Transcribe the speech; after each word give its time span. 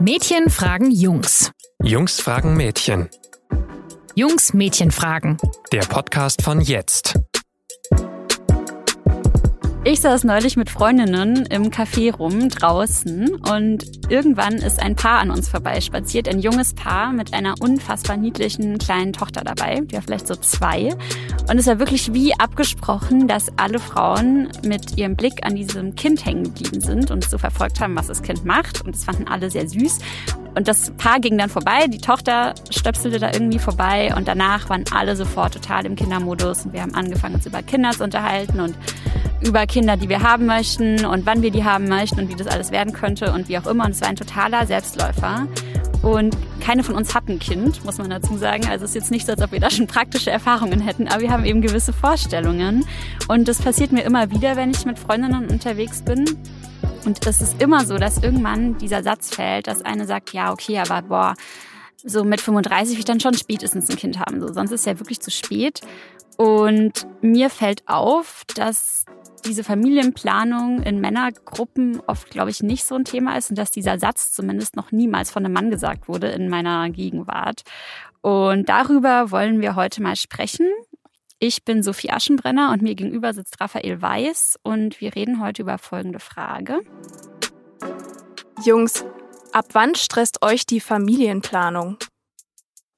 Mädchen 0.00 0.48
fragen 0.48 0.92
Jungs. 0.92 1.50
Jungs 1.82 2.20
fragen 2.20 2.56
Mädchen. 2.56 3.08
Jungs 4.14 4.54
Mädchen 4.54 4.92
fragen. 4.92 5.38
Der 5.72 5.80
Podcast 5.80 6.42
von 6.42 6.60
jetzt. 6.60 7.18
Ich 9.84 10.00
saß 10.00 10.24
neulich 10.24 10.56
mit 10.56 10.70
Freundinnen 10.70 11.46
im 11.46 11.70
Café 11.70 12.14
rum 12.14 12.48
draußen 12.48 13.36
und 13.36 14.10
irgendwann 14.10 14.54
ist 14.54 14.82
ein 14.82 14.96
Paar 14.96 15.20
an 15.20 15.30
uns 15.30 15.48
vorbeispaziert, 15.48 16.28
ein 16.28 16.40
junges 16.40 16.74
Paar 16.74 17.12
mit 17.12 17.32
einer 17.32 17.54
unfassbar 17.60 18.16
niedlichen 18.16 18.78
kleinen 18.78 19.12
Tochter 19.12 19.42
dabei, 19.44 19.80
die 19.80 19.94
war 19.94 20.02
vielleicht 20.02 20.26
so 20.26 20.34
zwei. 20.34 20.90
Und 21.48 21.58
es 21.58 21.66
war 21.66 21.78
wirklich 21.78 22.12
wie 22.12 22.34
abgesprochen, 22.38 23.28
dass 23.28 23.46
alle 23.56 23.78
Frauen 23.78 24.48
mit 24.64 24.98
ihrem 24.98 25.16
Blick 25.16 25.46
an 25.46 25.54
diesem 25.54 25.94
Kind 25.94 26.26
hängen 26.26 26.42
geblieben 26.42 26.80
sind 26.80 27.10
und 27.10 27.24
so 27.24 27.38
verfolgt 27.38 27.80
haben, 27.80 27.96
was 27.96 28.08
das 28.08 28.22
Kind 28.22 28.44
macht. 28.44 28.84
Und 28.84 28.94
das 28.94 29.04
fanden 29.04 29.28
alle 29.28 29.50
sehr 29.50 29.66
süß. 29.66 30.00
Und 30.54 30.68
das 30.68 30.90
Paar 30.98 31.20
ging 31.20 31.38
dann 31.38 31.48
vorbei, 31.48 31.86
die 31.86 31.98
Tochter 31.98 32.54
stöpselte 32.68 33.18
da 33.18 33.32
irgendwie 33.32 33.60
vorbei 33.60 34.12
und 34.16 34.26
danach 34.26 34.68
waren 34.68 34.84
alle 34.92 35.14
sofort 35.14 35.54
total 35.54 35.86
im 35.86 35.94
Kindermodus 35.94 36.66
und 36.66 36.72
wir 36.72 36.82
haben 36.82 36.94
angefangen, 36.94 37.36
uns 37.36 37.46
über 37.46 37.62
Kinder 37.62 37.92
zu 37.92 38.02
unterhalten 38.02 38.60
und 38.60 38.74
über 39.40 39.66
Kinder, 39.66 39.96
die 39.96 40.08
wir 40.08 40.22
haben 40.22 40.46
möchten 40.46 41.04
und 41.04 41.26
wann 41.26 41.42
wir 41.42 41.50
die 41.50 41.64
haben 41.64 41.88
möchten 41.88 42.20
und 42.20 42.28
wie 42.28 42.34
das 42.34 42.46
alles 42.46 42.70
werden 42.70 42.92
könnte 42.92 43.32
und 43.32 43.48
wie 43.48 43.58
auch 43.58 43.66
immer. 43.66 43.84
Und 43.84 43.92
es 43.92 44.00
war 44.00 44.08
ein 44.08 44.16
totaler 44.16 44.66
Selbstläufer. 44.66 45.46
Und 46.02 46.36
keine 46.60 46.84
von 46.84 46.94
uns 46.94 47.14
hat 47.14 47.28
ein 47.28 47.38
Kind, 47.38 47.84
muss 47.84 47.98
man 47.98 48.10
dazu 48.10 48.36
sagen. 48.36 48.66
Also 48.68 48.84
es 48.84 48.90
ist 48.90 48.94
jetzt 48.94 49.10
nicht 49.10 49.26
so, 49.26 49.32
als 49.32 49.42
ob 49.42 49.52
wir 49.52 49.60
da 49.60 49.70
schon 49.70 49.86
praktische 49.86 50.30
Erfahrungen 50.30 50.80
hätten, 50.80 51.08
aber 51.08 51.22
wir 51.22 51.30
haben 51.30 51.44
eben 51.44 51.60
gewisse 51.60 51.92
Vorstellungen. 51.92 52.84
Und 53.28 53.48
das 53.48 53.60
passiert 53.60 53.92
mir 53.92 54.02
immer 54.02 54.30
wieder, 54.30 54.56
wenn 54.56 54.70
ich 54.70 54.84
mit 54.84 54.98
Freundinnen 54.98 55.48
unterwegs 55.48 56.02
bin. 56.02 56.24
Und 57.04 57.26
es 57.26 57.40
ist 57.40 57.60
immer 57.62 57.84
so, 57.84 57.96
dass 57.96 58.22
irgendwann 58.22 58.78
dieser 58.78 59.02
Satz 59.02 59.34
fällt, 59.34 59.66
dass 59.66 59.82
eine 59.82 60.04
sagt, 60.06 60.32
ja, 60.32 60.52
okay, 60.52 60.78
aber 60.78 61.02
boah, 61.02 61.34
so 62.04 62.24
mit 62.24 62.40
35 62.40 62.94
will 62.94 63.00
ich 63.00 63.04
dann 63.04 63.20
schon 63.20 63.34
spätestens 63.34 63.90
ein 63.90 63.96
Kind 63.96 64.18
haben. 64.18 64.40
So, 64.40 64.52
sonst 64.52 64.72
ist 64.72 64.80
es 64.80 64.86
ja 64.86 64.98
wirklich 64.98 65.20
zu 65.20 65.30
spät. 65.30 65.80
Und 66.36 67.06
mir 67.20 67.50
fällt 67.50 67.82
auf, 67.86 68.44
dass 68.54 69.04
diese 69.44 69.64
Familienplanung 69.64 70.82
in 70.82 71.00
Männergruppen 71.00 72.00
oft, 72.06 72.30
glaube 72.30 72.50
ich, 72.50 72.62
nicht 72.62 72.84
so 72.84 72.94
ein 72.94 73.04
Thema 73.04 73.36
ist 73.36 73.50
und 73.50 73.58
dass 73.58 73.70
dieser 73.70 73.98
Satz 73.98 74.32
zumindest 74.32 74.76
noch 74.76 74.92
niemals 74.92 75.30
von 75.30 75.44
einem 75.44 75.54
Mann 75.54 75.70
gesagt 75.70 76.08
wurde 76.08 76.28
in 76.28 76.48
meiner 76.48 76.90
Gegenwart. 76.90 77.62
Und 78.20 78.68
darüber 78.68 79.30
wollen 79.30 79.60
wir 79.60 79.74
heute 79.74 80.02
mal 80.02 80.16
sprechen. 80.16 80.68
Ich 81.40 81.64
bin 81.64 81.82
Sophie 81.82 82.10
Aschenbrenner 82.10 82.72
und 82.72 82.82
mir 82.82 82.94
gegenüber 82.94 83.32
sitzt 83.32 83.60
Raphael 83.60 84.02
Weiß 84.02 84.58
und 84.62 85.00
wir 85.00 85.14
reden 85.14 85.40
heute 85.40 85.62
über 85.62 85.78
folgende 85.78 86.18
Frage. 86.18 86.80
Jungs, 88.64 89.04
ab 89.52 89.66
wann 89.72 89.94
stresst 89.94 90.42
euch 90.42 90.66
die 90.66 90.80
Familienplanung? 90.80 91.98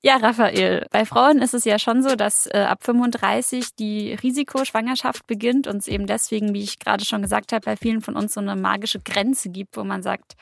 Ja, 0.02 0.16
Raphael, 0.16 0.86
bei 0.90 1.04
Frauen 1.04 1.42
ist 1.42 1.52
es 1.52 1.66
ja 1.66 1.78
schon 1.78 2.02
so, 2.02 2.16
dass 2.16 2.46
äh, 2.46 2.60
ab 2.60 2.82
35 2.82 3.74
die 3.74 4.14
Risikoschwangerschaft 4.14 5.26
beginnt 5.26 5.66
und 5.66 5.76
es 5.76 5.88
eben 5.88 6.06
deswegen, 6.06 6.54
wie 6.54 6.62
ich 6.62 6.78
gerade 6.78 7.04
schon 7.04 7.20
gesagt 7.20 7.52
habe, 7.52 7.66
bei 7.66 7.76
vielen 7.76 8.00
von 8.00 8.16
uns 8.16 8.32
so 8.32 8.40
eine 8.40 8.56
magische 8.56 9.00
Grenze 9.00 9.50
gibt, 9.50 9.76
wo 9.76 9.84
man 9.84 10.02
sagt, 10.02 10.36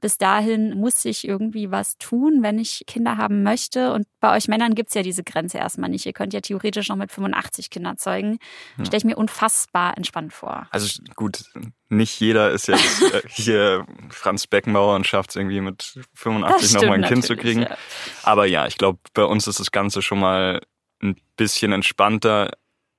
bis 0.00 0.18
dahin 0.18 0.78
muss 0.78 1.04
ich 1.04 1.26
irgendwie 1.26 1.70
was 1.70 1.96
tun, 1.98 2.42
wenn 2.42 2.58
ich 2.58 2.84
Kinder 2.86 3.16
haben 3.16 3.42
möchte. 3.42 3.92
Und 3.92 4.06
bei 4.20 4.36
euch 4.36 4.46
Männern 4.46 4.74
gibt's 4.74 4.94
ja 4.94 5.02
diese 5.02 5.24
Grenze 5.24 5.58
erstmal 5.58 5.88
nicht. 5.88 6.04
Ihr 6.04 6.12
könnt 6.12 6.34
ja 6.34 6.40
theoretisch 6.40 6.88
noch 6.88 6.96
mit 6.96 7.10
85 7.10 7.70
Kinder 7.70 7.96
zeugen. 7.96 8.38
Ja. 8.76 8.84
Stelle 8.84 8.98
ich 8.98 9.04
mir 9.04 9.16
unfassbar 9.16 9.96
entspannt 9.96 10.32
vor. 10.32 10.66
Also 10.70 11.02
gut, 11.14 11.44
nicht 11.88 12.20
jeder 12.20 12.50
ist 12.50 12.68
jetzt 12.68 13.02
äh, 13.14 13.22
hier 13.28 13.86
Franz 14.10 14.46
Beckenbauer 14.46 14.96
und 14.96 15.06
schafft 15.06 15.30
es 15.30 15.36
irgendwie 15.36 15.60
mit 15.60 15.98
85 16.14 16.74
noch 16.74 16.82
mal 16.82 16.92
ein 16.92 17.04
Kind 17.04 17.24
zu 17.24 17.36
kriegen. 17.36 17.62
Ja. 17.62 17.76
Aber 18.22 18.46
ja, 18.46 18.66
ich 18.66 18.76
glaube, 18.76 18.98
bei 19.14 19.24
uns 19.24 19.46
ist 19.46 19.60
das 19.60 19.70
Ganze 19.70 20.02
schon 20.02 20.20
mal 20.20 20.60
ein 21.02 21.16
bisschen 21.36 21.72
entspannter. 21.72 22.50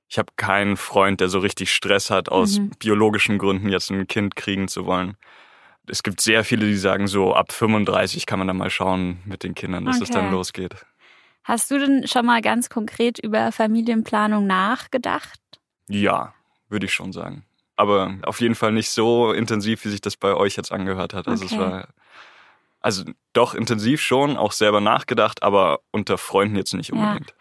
Ich 0.08 0.18
habe 0.18 0.32
keinen 0.36 0.76
Freund, 0.76 1.20
der 1.20 1.28
so 1.28 1.38
richtig 1.38 1.72
Stress 1.72 2.10
hat, 2.10 2.28
aus 2.28 2.58
mhm. 2.58 2.70
biologischen 2.78 3.38
Gründen 3.38 3.68
jetzt 3.68 3.90
ein 3.90 4.06
Kind 4.08 4.34
kriegen 4.34 4.66
zu 4.66 4.86
wollen 4.86 5.16
es 5.88 6.02
gibt 6.02 6.20
sehr 6.20 6.44
viele, 6.44 6.66
die 6.66 6.76
sagen, 6.76 7.06
so 7.06 7.34
ab 7.34 7.52
35 7.52 8.26
kann 8.26 8.38
man 8.38 8.48
dann 8.48 8.56
mal 8.56 8.70
schauen 8.70 9.18
mit 9.24 9.42
den 9.42 9.54
Kindern, 9.54 9.84
dass 9.84 9.96
okay. 9.96 10.04
es 10.04 10.10
dann 10.10 10.30
losgeht. 10.30 10.74
Hast 11.44 11.70
du 11.70 11.78
denn 11.78 12.06
schon 12.06 12.26
mal 12.26 12.42
ganz 12.42 12.68
konkret 12.68 13.18
über 13.18 13.52
Familienplanung 13.52 14.46
nachgedacht? 14.46 15.40
Ja, 15.88 16.34
würde 16.68 16.86
ich 16.86 16.92
schon 16.92 17.12
sagen. 17.12 17.44
Aber 17.76 18.14
auf 18.22 18.40
jeden 18.40 18.54
Fall 18.54 18.72
nicht 18.72 18.90
so 18.90 19.32
intensiv, 19.32 19.84
wie 19.84 19.88
sich 19.88 20.00
das 20.00 20.16
bei 20.16 20.34
euch 20.34 20.56
jetzt 20.56 20.72
angehört 20.72 21.14
hat. 21.14 21.28
Also 21.28 21.44
okay. 21.44 21.54
es 21.54 21.60
war 21.60 21.88
also 22.80 23.04
doch 23.32 23.54
intensiv 23.54 24.00
schon, 24.00 24.36
auch 24.36 24.52
selber 24.52 24.80
nachgedacht, 24.80 25.42
aber 25.42 25.80
unter 25.90 26.18
Freunden 26.18 26.56
jetzt 26.56 26.74
nicht 26.74 26.92
unbedingt. 26.92 27.30
Ja. 27.30 27.36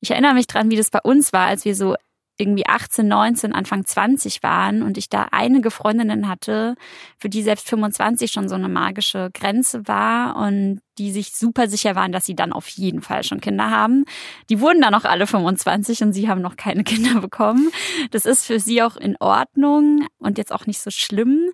Ich 0.00 0.10
erinnere 0.10 0.34
mich 0.34 0.46
dran, 0.46 0.70
wie 0.70 0.76
das 0.76 0.90
bei 0.90 1.00
uns 1.00 1.32
war, 1.32 1.46
als 1.46 1.64
wir 1.64 1.74
so 1.74 1.94
irgendwie 2.38 2.66
18, 2.66 3.06
19, 3.06 3.52
Anfang 3.52 3.84
20 3.84 4.42
waren 4.42 4.82
und 4.82 4.98
ich 4.98 5.08
da 5.08 5.28
einige 5.30 5.70
Freundinnen 5.70 6.28
hatte, 6.28 6.74
für 7.18 7.28
die 7.28 7.42
selbst 7.42 7.68
25 7.68 8.32
schon 8.32 8.48
so 8.48 8.54
eine 8.54 8.68
magische 8.68 9.30
Grenze 9.32 9.86
war 9.86 10.36
und 10.36 10.80
die 10.98 11.10
sich 11.10 11.32
super 11.32 11.68
sicher 11.68 11.94
waren, 11.94 12.12
dass 12.12 12.26
sie 12.26 12.34
dann 12.34 12.52
auf 12.52 12.68
jeden 12.68 13.02
Fall 13.02 13.22
schon 13.24 13.40
Kinder 13.40 13.70
haben. 13.70 14.04
Die 14.50 14.60
wurden 14.60 14.80
dann 14.80 14.94
auch 14.94 15.04
alle 15.04 15.26
25 15.26 16.02
und 16.02 16.12
sie 16.12 16.28
haben 16.28 16.40
noch 16.40 16.56
keine 16.56 16.84
Kinder 16.84 17.20
bekommen. 17.20 17.70
Das 18.10 18.26
ist 18.26 18.46
für 18.46 18.60
sie 18.60 18.82
auch 18.82 18.96
in 18.96 19.16
Ordnung 19.20 20.06
und 20.18 20.38
jetzt 20.38 20.52
auch 20.52 20.66
nicht 20.66 20.80
so 20.80 20.90
schlimm. 20.90 21.50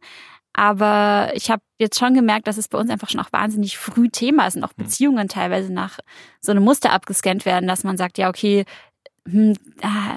Aber 0.59 1.31
ich 1.35 1.53
habe 1.53 1.63
jetzt 1.79 2.01
schon 2.01 2.15
gemerkt, 2.15 2.49
dass 2.49 2.57
es 2.57 2.67
bei 2.67 2.79
uns 2.79 2.91
einfach 2.91 3.09
schon 3.09 3.21
auch 3.21 3.33
wahnsinnig 3.33 3.79
früh 3.79 4.09
Thema 4.09 4.45
ist 4.47 4.57
und 4.57 4.65
auch 4.65 4.77
hm. 4.77 4.85
Beziehungen 4.85 5.29
teilweise 5.29 5.73
nach 5.73 6.01
so 6.41 6.51
einem 6.51 6.65
Muster 6.65 6.91
abgescannt 6.91 7.45
werden, 7.45 7.69
dass 7.69 7.85
man 7.85 7.97
sagt, 7.97 8.19
ja, 8.19 8.29
okay, 8.29 8.65
hm, 9.31 9.55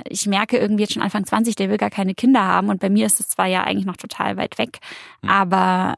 ich 0.10 0.28
merke 0.28 0.58
irgendwie 0.58 0.84
jetzt 0.84 0.94
schon 0.94 1.04
Anfang 1.04 1.26
20, 1.26 1.56
der 1.56 1.70
will 1.70 1.78
gar 1.78 1.90
keine 1.90 2.16
Kinder 2.16 2.44
haben. 2.44 2.70
Und 2.70 2.80
bei 2.80 2.90
mir 2.90 3.06
ist 3.06 3.20
es 3.20 3.30
zwar 3.30 3.48
ja 3.48 3.64
eigentlich 3.64 3.86
noch 3.86 3.98
total 3.98 4.38
weit 4.38 4.58
weg, 4.58 4.80
mhm. 5.22 5.30
aber 5.30 5.96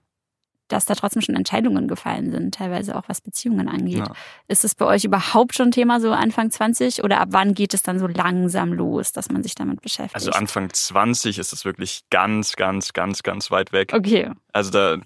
dass 0.73 0.85
da 0.85 0.95
trotzdem 0.95 1.21
schon 1.21 1.35
Entscheidungen 1.35 1.87
gefallen 1.87 2.31
sind, 2.31 2.55
teilweise 2.55 2.95
auch 2.95 3.03
was 3.07 3.21
Beziehungen 3.21 3.67
angeht. 3.67 3.99
Ja. 3.99 4.13
Ist 4.47 4.65
es 4.65 4.75
bei 4.75 4.85
euch 4.85 5.03
überhaupt 5.03 5.55
schon 5.55 5.71
Thema 5.71 5.99
so 5.99 6.11
Anfang 6.11 6.51
20 6.51 7.03
oder 7.03 7.19
ab 7.21 7.29
wann 7.31 7.53
geht 7.53 7.73
es 7.73 7.83
dann 7.83 7.99
so 7.99 8.07
langsam 8.07 8.73
los, 8.73 9.11
dass 9.11 9.29
man 9.29 9.43
sich 9.43 9.55
damit 9.55 9.81
beschäftigt? 9.81 10.15
Also 10.15 10.31
Anfang 10.31 10.71
20 10.71 11.37
ist 11.37 11.53
es 11.53 11.65
wirklich 11.65 12.03
ganz, 12.09 12.55
ganz, 12.55 12.93
ganz, 12.93 13.23
ganz 13.23 13.51
weit 13.51 13.71
weg. 13.71 13.91
Okay. 13.93 14.31
Also 14.51 14.71
da, 14.71 14.97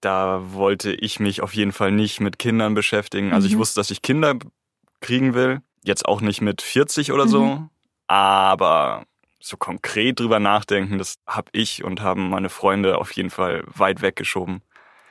da 0.00 0.52
wollte 0.52 0.92
ich 0.92 1.18
mich 1.18 1.40
auf 1.42 1.54
jeden 1.54 1.72
Fall 1.72 1.90
nicht 1.90 2.20
mit 2.20 2.38
Kindern 2.38 2.74
beschäftigen. 2.74 3.32
Also 3.32 3.48
mhm. 3.48 3.54
ich 3.54 3.58
wusste, 3.58 3.80
dass 3.80 3.90
ich 3.90 4.02
Kinder 4.02 4.36
kriegen 5.00 5.34
will. 5.34 5.60
Jetzt 5.84 6.06
auch 6.06 6.20
nicht 6.20 6.40
mit 6.40 6.62
40 6.62 7.12
oder 7.12 7.28
so, 7.28 7.44
mhm. 7.44 7.70
aber 8.08 9.04
so 9.38 9.56
konkret 9.56 10.18
drüber 10.18 10.40
nachdenken, 10.40 10.98
das 10.98 11.16
habe 11.26 11.50
ich 11.52 11.84
und 11.84 12.00
haben 12.00 12.30
meine 12.30 12.48
Freunde 12.48 12.98
auf 12.98 13.12
jeden 13.12 13.30
Fall 13.30 13.62
weit 13.66 14.00
weggeschoben. 14.00 14.62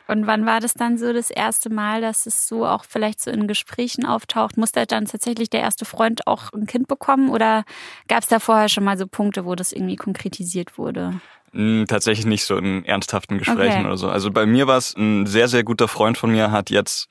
Und 0.08 0.28
wann 0.28 0.46
war 0.46 0.60
das 0.60 0.74
dann 0.74 0.98
so 0.98 1.14
das 1.14 1.30
erste 1.30 1.70
Mal, 1.70 2.02
dass 2.02 2.26
es 2.26 2.48
so 2.48 2.66
auch 2.66 2.84
vielleicht 2.84 3.22
so 3.22 3.32
in 3.32 3.48
Gesprächen 3.48 4.06
auftaucht? 4.06 4.58
Musste 4.58 4.86
dann 4.86 5.06
tatsächlich 5.06 5.50
der 5.50 5.62
erste 5.62 5.86
Freund 5.86 6.28
auch 6.28 6.52
ein 6.52 6.66
Kind 6.66 6.88
bekommen 6.88 7.30
oder 7.30 7.64
gab 8.08 8.24
es 8.24 8.28
da 8.28 8.40
vorher 8.40 8.68
schon 8.68 8.84
mal 8.84 8.98
so 8.98 9.08
Punkte, 9.08 9.46
wo 9.46 9.56
das 9.56 9.72
irgendwie 9.72 9.96
konkretisiert 9.96 10.78
wurde? 10.78 11.22
Hm, 11.54 11.86
tatsächlich 11.88 12.26
nicht 12.26 12.44
so 12.44 12.58
in 12.58 12.84
ernsthaften 12.84 13.38
Gesprächen 13.38 13.80
okay. 13.80 13.86
oder 13.86 13.98
so. 13.98 14.10
Also 14.10 14.32
bei 14.32 14.46
mir 14.46 14.68
war 14.68 14.78
es 14.78 14.96
ein 14.98 15.26
sehr, 15.26 15.48
sehr 15.48 15.64
guter 15.64 15.88
Freund 15.88 16.18
von 16.18 16.32
mir, 16.32 16.52
hat 16.52 16.70
jetzt 16.70 17.08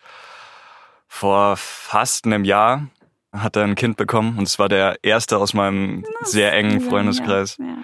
vor 1.06 1.56
fast 1.56 2.26
einem 2.26 2.44
Jahr 2.44 2.88
hat 3.32 3.56
er 3.56 3.64
ein 3.64 3.74
Kind 3.74 3.96
bekommen 3.96 4.38
und 4.38 4.46
es 4.46 4.58
war 4.58 4.68
der 4.68 4.98
erste 5.02 5.38
aus 5.38 5.54
meinem 5.54 6.04
sehr 6.22 6.52
engen 6.52 6.80
Freundeskreis. 6.80 7.56
Ja, 7.58 7.64
ja. 7.64 7.76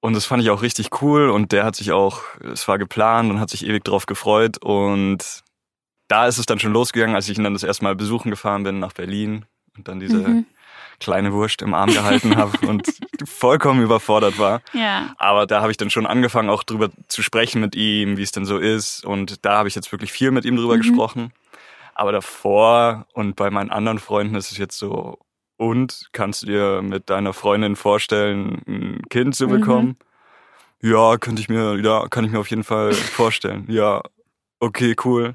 Und 0.00 0.14
das 0.14 0.24
fand 0.24 0.42
ich 0.42 0.50
auch 0.50 0.62
richtig 0.62 1.02
cool 1.02 1.28
und 1.28 1.52
der 1.52 1.64
hat 1.64 1.76
sich 1.76 1.92
auch, 1.92 2.22
es 2.40 2.66
war 2.68 2.78
geplant 2.78 3.30
und 3.30 3.38
hat 3.38 3.50
sich 3.50 3.66
ewig 3.66 3.84
drauf 3.84 4.06
gefreut 4.06 4.56
und 4.58 5.42
da 6.08 6.26
ist 6.26 6.38
es 6.38 6.46
dann 6.46 6.58
schon 6.58 6.72
losgegangen, 6.72 7.14
als 7.14 7.28
ich 7.28 7.36
ihn 7.36 7.44
dann 7.44 7.52
das 7.52 7.62
erste 7.62 7.84
Mal 7.84 7.94
besuchen 7.94 8.30
gefahren 8.30 8.62
bin 8.62 8.78
nach 8.78 8.94
Berlin 8.94 9.44
und 9.76 9.88
dann 9.88 10.00
diese 10.00 10.16
mhm. 10.16 10.46
kleine 11.00 11.32
Wurst 11.34 11.60
im 11.60 11.74
Arm 11.74 11.92
gehalten 11.92 12.36
habe 12.36 12.66
und 12.66 12.88
vollkommen 13.24 13.82
überfordert 13.82 14.38
war. 14.38 14.62
Ja. 14.72 15.14
Aber 15.18 15.46
da 15.46 15.60
habe 15.60 15.70
ich 15.70 15.76
dann 15.76 15.90
schon 15.90 16.06
angefangen, 16.06 16.48
auch 16.48 16.62
drüber 16.62 16.88
zu 17.08 17.22
sprechen 17.22 17.60
mit 17.60 17.76
ihm, 17.76 18.16
wie 18.16 18.22
es 18.22 18.32
denn 18.32 18.46
so 18.46 18.56
ist 18.56 19.04
und 19.04 19.44
da 19.44 19.58
habe 19.58 19.68
ich 19.68 19.74
jetzt 19.74 19.92
wirklich 19.92 20.12
viel 20.12 20.30
mit 20.30 20.46
ihm 20.46 20.56
drüber 20.56 20.76
mhm. 20.76 20.80
gesprochen. 20.80 21.32
Aber 22.00 22.12
davor 22.12 23.06
und 23.12 23.36
bei 23.36 23.50
meinen 23.50 23.68
anderen 23.68 23.98
Freunden 23.98 24.34
ist 24.34 24.50
es 24.50 24.56
jetzt 24.56 24.78
so, 24.78 25.18
und 25.58 26.08
kannst 26.12 26.40
du 26.40 26.46
dir 26.46 26.80
mit 26.80 27.10
deiner 27.10 27.34
Freundin 27.34 27.76
vorstellen, 27.76 28.62
ein 28.66 29.02
Kind 29.10 29.36
zu 29.36 29.46
mhm. 29.46 29.50
bekommen? 29.50 29.96
Mhm. 30.80 30.92
Ja, 30.92 31.18
könnte 31.18 31.42
ich 31.42 31.50
mir, 31.50 31.78
ja, 31.78 32.08
kann 32.08 32.24
ich 32.24 32.30
mir 32.30 32.38
auf 32.38 32.48
jeden 32.48 32.64
Fall 32.64 32.94
vorstellen. 32.94 33.66
Ja, 33.68 34.00
okay, 34.60 34.96
cool. 35.04 35.34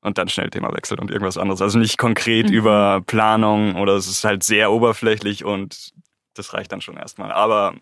Und 0.00 0.16
dann 0.16 0.30
schnell 0.30 0.48
Thema 0.48 0.72
wechseln 0.72 0.98
und 0.98 1.10
irgendwas 1.10 1.36
anderes. 1.36 1.60
Also 1.60 1.78
nicht 1.78 1.98
konkret 1.98 2.48
mhm. 2.48 2.54
über 2.54 3.02
Planung 3.02 3.76
oder 3.76 3.96
es 3.96 4.08
ist 4.08 4.24
halt 4.24 4.44
sehr 4.44 4.72
oberflächlich 4.72 5.44
und 5.44 5.92
das 6.32 6.54
reicht 6.54 6.72
dann 6.72 6.80
schon 6.80 6.96
erstmal. 6.96 7.32
Aber 7.32 7.74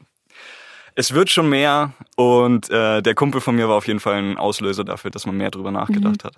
Es 0.95 1.13
wird 1.13 1.29
schon 1.31 1.49
mehr 1.49 1.93
und 2.17 2.71
äh, 2.71 3.03
der 3.03 3.15
Kumpel 3.15 3.41
von 3.41 3.57
mir 3.57 3.69
war 3.69 3.77
auf 3.77 3.87
jeden 3.89 4.01
Fall 4.01 4.15
ein 4.15 4.37
Auslöser 4.39 4.85
dafür, 4.85 5.11
dass 5.11 5.27
man 5.27 5.37
mehr 5.37 5.51
drüber 5.51 5.71
nachgedacht 5.73 6.23
Mhm. 6.23 6.27
hat. 6.29 6.35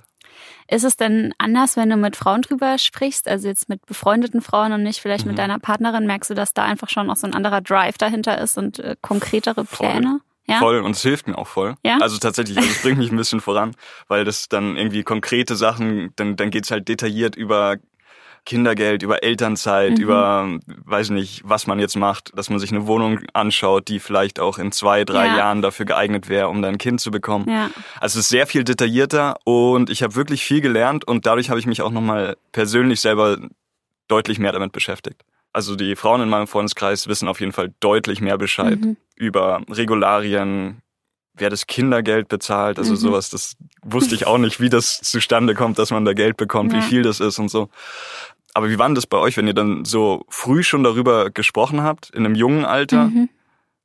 Ist 0.68 0.84
es 0.84 0.96
denn 0.96 1.32
anders, 1.38 1.76
wenn 1.76 1.90
du 1.90 1.96
mit 1.96 2.16
Frauen 2.16 2.42
drüber 2.42 2.78
sprichst, 2.78 3.28
also 3.28 3.46
jetzt 3.48 3.68
mit 3.68 3.84
befreundeten 3.86 4.40
Frauen 4.40 4.72
und 4.72 4.82
nicht 4.82 5.00
vielleicht 5.00 5.24
Mhm. 5.24 5.32
mit 5.32 5.38
deiner 5.38 5.58
Partnerin? 5.58 6.06
Merkst 6.06 6.30
du, 6.30 6.34
dass 6.34 6.54
da 6.54 6.64
einfach 6.64 6.88
schon 6.88 7.10
auch 7.10 7.16
so 7.16 7.26
ein 7.26 7.34
anderer 7.34 7.60
Drive 7.60 7.98
dahinter 7.98 8.38
ist 8.40 8.56
und 8.58 8.78
äh, 8.78 8.96
konkretere 9.00 9.64
Voll. 9.64 9.88
Pläne? 9.90 10.20
Ja? 10.48 10.58
Voll 10.58 10.78
und 10.80 10.92
es 10.92 11.02
hilft 11.02 11.26
mir 11.28 11.36
auch 11.36 11.46
voll. 11.48 11.74
Ja? 11.84 11.98
Also 12.00 12.18
tatsächlich, 12.18 12.56
also 12.56 12.68
es 12.70 12.80
bringt 12.82 12.98
mich 12.98 13.10
ein 13.12 13.16
bisschen 13.16 13.40
voran, 13.40 13.74
weil 14.08 14.24
das 14.24 14.48
dann 14.48 14.76
irgendwie 14.76 15.02
konkrete 15.02 15.54
Sachen, 15.56 16.12
dann, 16.16 16.36
dann 16.36 16.50
geht's 16.50 16.70
halt 16.70 16.88
detailliert 16.88 17.36
über 17.36 17.76
Kindergeld, 18.46 19.02
über 19.02 19.22
Elternzeit, 19.22 19.98
Mhm. 19.98 20.02
über, 20.02 20.58
weiß 20.84 21.10
nicht, 21.10 21.42
was 21.44 21.66
man 21.66 21.78
jetzt 21.78 21.96
macht, 21.96 22.30
dass 22.38 22.48
man 22.48 22.58
sich 22.58 22.70
eine 22.72 22.86
Wohnung 22.86 23.20
anschaut, 23.34 23.88
die 23.88 23.98
vielleicht 23.98 24.40
auch 24.40 24.56
in 24.58 24.72
zwei, 24.72 25.04
drei 25.04 25.26
Ja. 25.26 25.36
Jahren 25.36 25.60
dafür 25.60 25.84
geeignet 25.84 26.28
wäre, 26.30 26.48
um 26.48 26.62
dann 26.62 26.76
ein 26.76 26.78
Kind 26.78 27.00
zu 27.00 27.10
bekommen. 27.10 27.46
Ja. 27.50 27.70
Also 28.00 28.18
es 28.18 28.24
ist 28.24 28.28
sehr 28.30 28.46
viel 28.46 28.64
detaillierter 28.64 29.36
und 29.44 29.90
ich 29.90 30.02
habe 30.02 30.14
wirklich 30.14 30.44
viel 30.44 30.60
gelernt 30.62 31.06
und 31.06 31.26
dadurch 31.26 31.50
habe 31.50 31.60
ich 31.60 31.66
mich 31.66 31.82
auch 31.82 31.90
nochmal 31.90 32.36
persönlich 32.52 33.00
selber 33.00 33.36
deutlich 34.08 34.38
mehr 34.38 34.52
damit 34.52 34.72
beschäftigt. 34.72 35.22
Also 35.52 35.74
die 35.74 35.96
Frauen 35.96 36.20
in 36.22 36.28
meinem 36.28 36.46
Freundeskreis 36.46 37.08
wissen 37.08 37.28
auf 37.28 37.40
jeden 37.40 37.52
Fall 37.52 37.74
deutlich 37.80 38.20
mehr 38.20 38.38
Bescheid 38.38 38.78
Mhm. 38.80 38.96
über 39.16 39.62
Regularien, 39.70 40.82
wer 41.38 41.50
das 41.50 41.66
Kindergeld 41.66 42.28
bezahlt, 42.28 42.78
also 42.78 42.92
Mhm. 42.92 42.96
sowas, 42.96 43.28
das 43.30 43.56
wusste 43.82 44.14
ich 44.14 44.26
auch 44.26 44.38
nicht, 44.38 44.60
wie 44.60 44.68
das 44.70 44.98
zustande 45.02 45.54
kommt, 45.54 45.78
dass 45.78 45.90
man 45.90 46.04
da 46.04 46.12
Geld 46.14 46.36
bekommt, 46.36 46.72
Ja. 46.72 46.78
wie 46.78 46.82
viel 46.82 47.02
das 47.02 47.20
ist 47.20 47.38
und 47.38 47.50
so. 47.50 47.68
Aber 48.56 48.70
wie 48.70 48.78
war 48.78 48.88
denn 48.88 48.94
das 48.94 49.06
bei 49.06 49.18
euch, 49.18 49.36
wenn 49.36 49.46
ihr 49.46 49.52
dann 49.52 49.84
so 49.84 50.24
früh 50.30 50.62
schon 50.62 50.82
darüber 50.82 51.28
gesprochen 51.28 51.82
habt, 51.82 52.08
in 52.14 52.24
einem 52.24 52.34
jungen 52.34 52.64
Alter? 52.64 53.08
Mhm. 53.08 53.28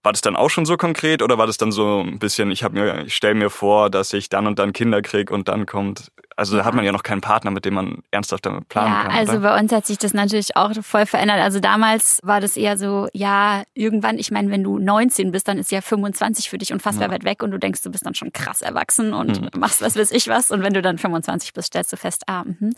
War 0.03 0.11
das 0.13 0.21
dann 0.21 0.35
auch 0.35 0.49
schon 0.49 0.65
so 0.65 0.77
konkret 0.77 1.21
oder 1.21 1.37
war 1.37 1.45
das 1.45 1.57
dann 1.57 1.71
so 1.71 1.99
ein 2.01 2.17
bisschen, 2.17 2.49
ich 2.49 2.63
habe 2.63 2.73
mir, 2.79 3.05
ich 3.05 3.15
stelle 3.15 3.35
mir 3.35 3.49
vor, 3.51 3.89
dass 3.91 4.13
ich 4.13 4.29
dann 4.29 4.47
und 4.47 4.57
dann 4.57 4.73
Kinder 4.73 5.01
krieg 5.03 5.29
und 5.29 5.47
dann 5.47 5.67
kommt, 5.67 6.11
also 6.35 6.57
da 6.57 6.65
hat 6.65 6.73
man 6.73 6.83
ja 6.83 6.91
noch 6.91 7.03
keinen 7.03 7.21
Partner, 7.21 7.51
mit 7.51 7.65
dem 7.65 7.75
man 7.75 8.01
ernsthaft 8.09 8.45
damit 8.47 8.67
planen 8.67 8.91
Ja, 8.91 9.01
kann. 9.03 9.11
also 9.11 9.33
oder? 9.33 9.41
bei 9.41 9.59
uns 9.59 9.71
hat 9.71 9.85
sich 9.85 9.99
das 9.99 10.15
natürlich 10.15 10.55
auch 10.55 10.71
voll 10.81 11.05
verändert. 11.05 11.39
Also 11.41 11.59
damals 11.59 12.19
war 12.23 12.41
das 12.41 12.57
eher 12.57 12.79
so, 12.79 13.09
ja, 13.13 13.61
irgendwann, 13.75 14.17
ich 14.17 14.31
meine, 14.31 14.49
wenn 14.49 14.63
du 14.63 14.79
19 14.79 15.31
bist, 15.31 15.47
dann 15.47 15.59
ist 15.59 15.71
ja 15.71 15.81
25 15.81 16.49
für 16.49 16.57
dich 16.57 16.73
unfassbar 16.73 17.09
Ja. 17.09 17.13
weit 17.13 17.23
weg 17.23 17.43
und 17.43 17.51
du 17.51 17.59
denkst, 17.59 17.83
du 17.83 17.91
bist 17.91 18.03
dann 18.05 18.15
schon 18.15 18.31
krass 18.33 18.63
erwachsen 18.63 19.13
und 19.13 19.39
Mhm. 19.39 19.49
machst 19.59 19.81
was 19.83 19.95
weiß 19.95 20.09
ich 20.11 20.27
was. 20.27 20.49
Und 20.49 20.63
wenn 20.63 20.73
du 20.73 20.81
dann 20.81 20.97
25 20.97 21.53
bist, 21.53 21.67
stellst 21.67 21.93
du 21.93 21.97
fest, 21.97 22.23
ah, 22.25 22.43
mhm. 22.43 22.73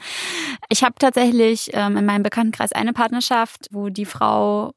Ich 0.68 0.84
habe 0.84 0.96
tatsächlich 1.00 1.70
ähm, 1.74 1.96
in 1.96 2.06
meinem 2.06 2.24
Bekanntenkreis 2.24 2.74
eine 2.74 2.92
Partnerschaft, 2.92 3.68
wo 3.72 3.88
die 3.88 4.06
Frau 4.06 4.74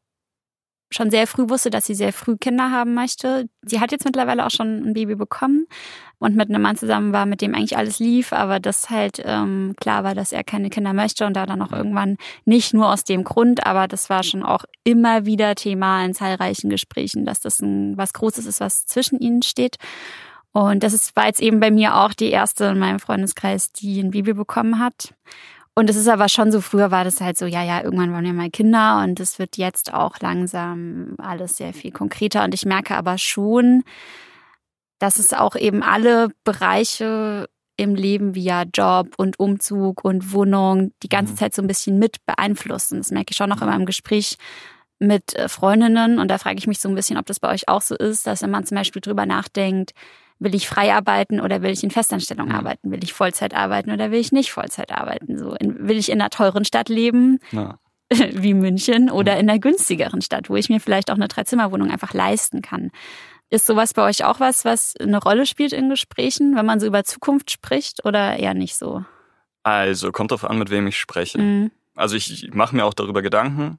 schon 0.90 1.10
sehr 1.10 1.26
früh 1.26 1.48
wusste, 1.48 1.70
dass 1.70 1.86
sie 1.86 1.94
sehr 1.94 2.12
früh 2.12 2.36
Kinder 2.36 2.70
haben 2.70 2.94
möchte. 2.94 3.48
Sie 3.62 3.80
hat 3.80 3.92
jetzt 3.92 4.04
mittlerweile 4.04 4.46
auch 4.46 4.50
schon 4.50 4.84
ein 4.84 4.94
Baby 4.94 5.16
bekommen 5.16 5.66
und 6.18 6.36
mit 6.36 6.48
einem 6.48 6.62
Mann 6.62 6.76
zusammen 6.76 7.12
war, 7.12 7.26
mit 7.26 7.40
dem 7.40 7.54
eigentlich 7.54 7.76
alles 7.76 7.98
lief, 7.98 8.32
aber 8.32 8.60
das 8.60 8.88
halt 8.88 9.20
ähm, 9.24 9.74
klar 9.80 10.04
war, 10.04 10.14
dass 10.14 10.32
er 10.32 10.44
keine 10.44 10.70
Kinder 10.70 10.92
möchte 10.92 11.26
und 11.26 11.34
da 11.34 11.44
dann 11.44 11.60
auch 11.60 11.72
irgendwann 11.72 12.16
nicht 12.44 12.72
nur 12.72 12.92
aus 12.92 13.04
dem 13.04 13.24
Grund, 13.24 13.66
aber 13.66 13.88
das 13.88 14.08
war 14.08 14.22
schon 14.22 14.42
auch 14.42 14.64
immer 14.84 15.26
wieder 15.26 15.54
Thema 15.56 16.04
in 16.04 16.14
zahlreichen 16.14 16.70
Gesprächen, 16.70 17.24
dass 17.24 17.40
das 17.40 17.60
ein, 17.60 17.96
was 17.96 18.12
Großes 18.12 18.46
ist, 18.46 18.60
was 18.60 18.86
zwischen 18.86 19.18
ihnen 19.18 19.42
steht. 19.42 19.76
Und 20.52 20.82
das 20.82 20.94
ist, 20.94 21.14
war 21.16 21.26
jetzt 21.26 21.42
eben 21.42 21.60
bei 21.60 21.70
mir 21.70 21.96
auch 21.96 22.14
die 22.14 22.30
erste 22.30 22.64
in 22.66 22.78
meinem 22.78 22.98
Freundeskreis, 22.98 23.72
die 23.72 24.00
ein 24.00 24.12
Baby 24.12 24.32
bekommen 24.32 24.78
hat. 24.78 25.12
Und 25.78 25.90
es 25.90 25.96
ist 25.96 26.08
aber 26.08 26.30
schon 26.30 26.50
so, 26.52 26.62
früher 26.62 26.90
war 26.90 27.04
das 27.04 27.20
halt 27.20 27.36
so, 27.36 27.44
ja, 27.44 27.62
ja, 27.62 27.82
irgendwann 27.82 28.10
wollen 28.12 28.24
wir 28.24 28.32
mal 28.32 28.48
Kinder 28.50 29.02
und 29.04 29.20
es 29.20 29.38
wird 29.38 29.58
jetzt 29.58 29.92
auch 29.92 30.18
langsam 30.20 31.16
alles 31.18 31.58
sehr 31.58 31.74
viel 31.74 31.92
konkreter. 31.92 32.44
Und 32.44 32.54
ich 32.54 32.64
merke 32.64 32.96
aber 32.96 33.18
schon, 33.18 33.82
dass 34.98 35.18
es 35.18 35.34
auch 35.34 35.54
eben 35.54 35.82
alle 35.82 36.28
Bereiche 36.44 37.46
im 37.76 37.94
Leben 37.94 38.34
wie 38.34 38.44
ja 38.44 38.62
Job 38.62 39.08
und 39.18 39.38
Umzug 39.38 40.02
und 40.02 40.32
Wohnung 40.32 40.92
die 41.02 41.10
ganze 41.10 41.34
Mhm. 41.34 41.36
Zeit 41.36 41.54
so 41.54 41.60
ein 41.60 41.66
bisschen 41.68 41.98
mit 41.98 42.24
beeinflusst. 42.24 42.92
Und 42.92 42.98
das 43.00 43.10
merke 43.10 43.32
ich 43.32 43.36
schon 43.36 43.50
noch 43.50 43.60
in 43.60 43.68
meinem 43.68 43.84
Gespräch 43.84 44.38
mit 44.98 45.34
äh, 45.34 45.50
Freundinnen. 45.50 46.18
Und 46.18 46.28
da 46.28 46.38
frage 46.38 46.58
ich 46.58 46.66
mich 46.66 46.80
so 46.80 46.88
ein 46.88 46.94
bisschen, 46.94 47.18
ob 47.18 47.26
das 47.26 47.38
bei 47.38 47.50
euch 47.52 47.68
auch 47.68 47.82
so 47.82 47.94
ist, 47.94 48.26
dass 48.26 48.40
wenn 48.40 48.50
man 48.50 48.64
zum 48.64 48.76
Beispiel 48.78 49.02
drüber 49.02 49.26
nachdenkt, 49.26 49.92
will 50.38 50.54
ich 50.54 50.68
frei 50.68 50.94
arbeiten 50.94 51.40
oder 51.40 51.62
will 51.62 51.70
ich 51.70 51.82
in 51.82 51.90
Festanstellung 51.90 52.48
Mhm. 52.48 52.54
arbeiten? 52.54 52.90
Will 52.90 53.02
ich 53.02 53.12
Vollzeit 53.12 53.54
arbeiten 53.54 53.90
oder 53.90 54.10
will 54.10 54.18
ich 54.20 54.32
nicht 54.32 54.52
Vollzeit 54.52 54.92
arbeiten? 54.92 55.38
So, 55.38 55.54
in, 55.54 55.88
will 55.88 55.98
ich 55.98 56.10
in 56.10 56.20
einer 56.20 56.30
teuren 56.30 56.64
Stadt 56.64 56.88
leben? 56.88 57.38
Ja. 57.52 57.78
wie 58.10 58.54
München 58.54 59.10
oder 59.10 59.36
in 59.36 59.50
einer 59.50 59.58
günstigeren 59.58 60.22
Stadt, 60.22 60.48
wo 60.48 60.54
ich 60.54 60.68
mir 60.68 60.78
vielleicht 60.78 61.10
auch 61.10 61.16
eine 61.16 61.26
Dreizimmerwohnung 61.26 61.90
einfach 61.90 62.14
leisten 62.14 62.62
kann. 62.62 62.92
Ist 63.50 63.66
sowas 63.66 63.94
bei 63.94 64.02
euch 64.02 64.24
auch 64.24 64.38
was, 64.38 64.64
was 64.64 64.94
eine 65.00 65.18
Rolle 65.18 65.44
spielt 65.46 65.72
in 65.72 65.88
Gesprächen, 65.88 66.54
wenn 66.56 66.66
man 66.66 66.78
so 66.78 66.86
über 66.86 67.02
Zukunft 67.02 67.50
spricht 67.50 68.04
oder 68.04 68.38
eher 68.38 68.54
nicht 68.54 68.76
so? 68.76 69.04
Also 69.64 70.12
kommt 70.12 70.30
drauf 70.30 70.44
an, 70.44 70.58
mit 70.58 70.70
wem 70.70 70.86
ich 70.86 70.96
spreche. 70.98 71.38
Mhm. 71.38 71.70
Also 71.96 72.14
ich, 72.14 72.44
ich 72.44 72.54
mache 72.54 72.76
mir 72.76 72.84
auch 72.84 72.94
darüber 72.94 73.22
Gedanken. 73.22 73.78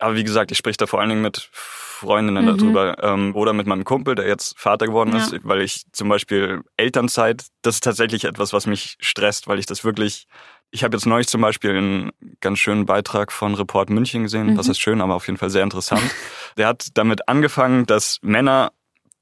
Aber 0.00 0.16
wie 0.16 0.24
gesagt, 0.24 0.50
ich 0.50 0.58
spreche 0.58 0.78
da 0.78 0.86
vor 0.86 1.00
allen 1.00 1.10
Dingen 1.10 1.22
mit 1.22 1.48
Freundinnen 1.52 2.44
Mhm. 2.46 2.56
darüber 2.58 3.02
ähm, 3.04 3.34
oder 3.36 3.52
mit 3.52 3.66
meinem 3.66 3.84
Kumpel, 3.84 4.14
der 4.14 4.26
jetzt 4.26 4.58
Vater 4.58 4.86
geworden 4.86 5.14
ist, 5.14 5.32
Ja. 5.32 5.38
weil 5.42 5.60
ich 5.60 5.84
zum 5.92 6.08
Beispiel 6.08 6.62
Elternzeit, 6.78 7.44
das 7.62 7.74
ist 7.76 7.84
tatsächlich 7.84 8.24
etwas, 8.24 8.52
was 8.54 8.66
mich 8.66 8.96
stresst, 9.00 9.46
weil 9.48 9.58
ich 9.58 9.66
das 9.66 9.84
wirklich, 9.84 10.26
ich 10.70 10.82
habe 10.82 10.96
jetzt 10.96 11.04
neulich 11.06 11.28
zum 11.28 11.42
Beispiel 11.42 11.70
einen 11.76 12.10
ganz 12.40 12.58
schönen 12.58 12.86
Beitrag 12.86 13.30
von 13.32 13.54
Report 13.54 13.90
München 13.90 14.22
gesehen, 14.22 14.46
Mhm. 14.48 14.56
was 14.56 14.68
heißt 14.68 14.80
schön, 14.80 15.00
aber 15.02 15.14
auf 15.14 15.26
jeden 15.26 15.38
Fall 15.38 15.50
sehr 15.50 15.62
interessant. 15.62 16.00
der 16.56 16.68
hat 16.68 16.88
damit 16.94 17.28
angefangen, 17.28 17.84
dass 17.84 18.18
Männer 18.22 18.72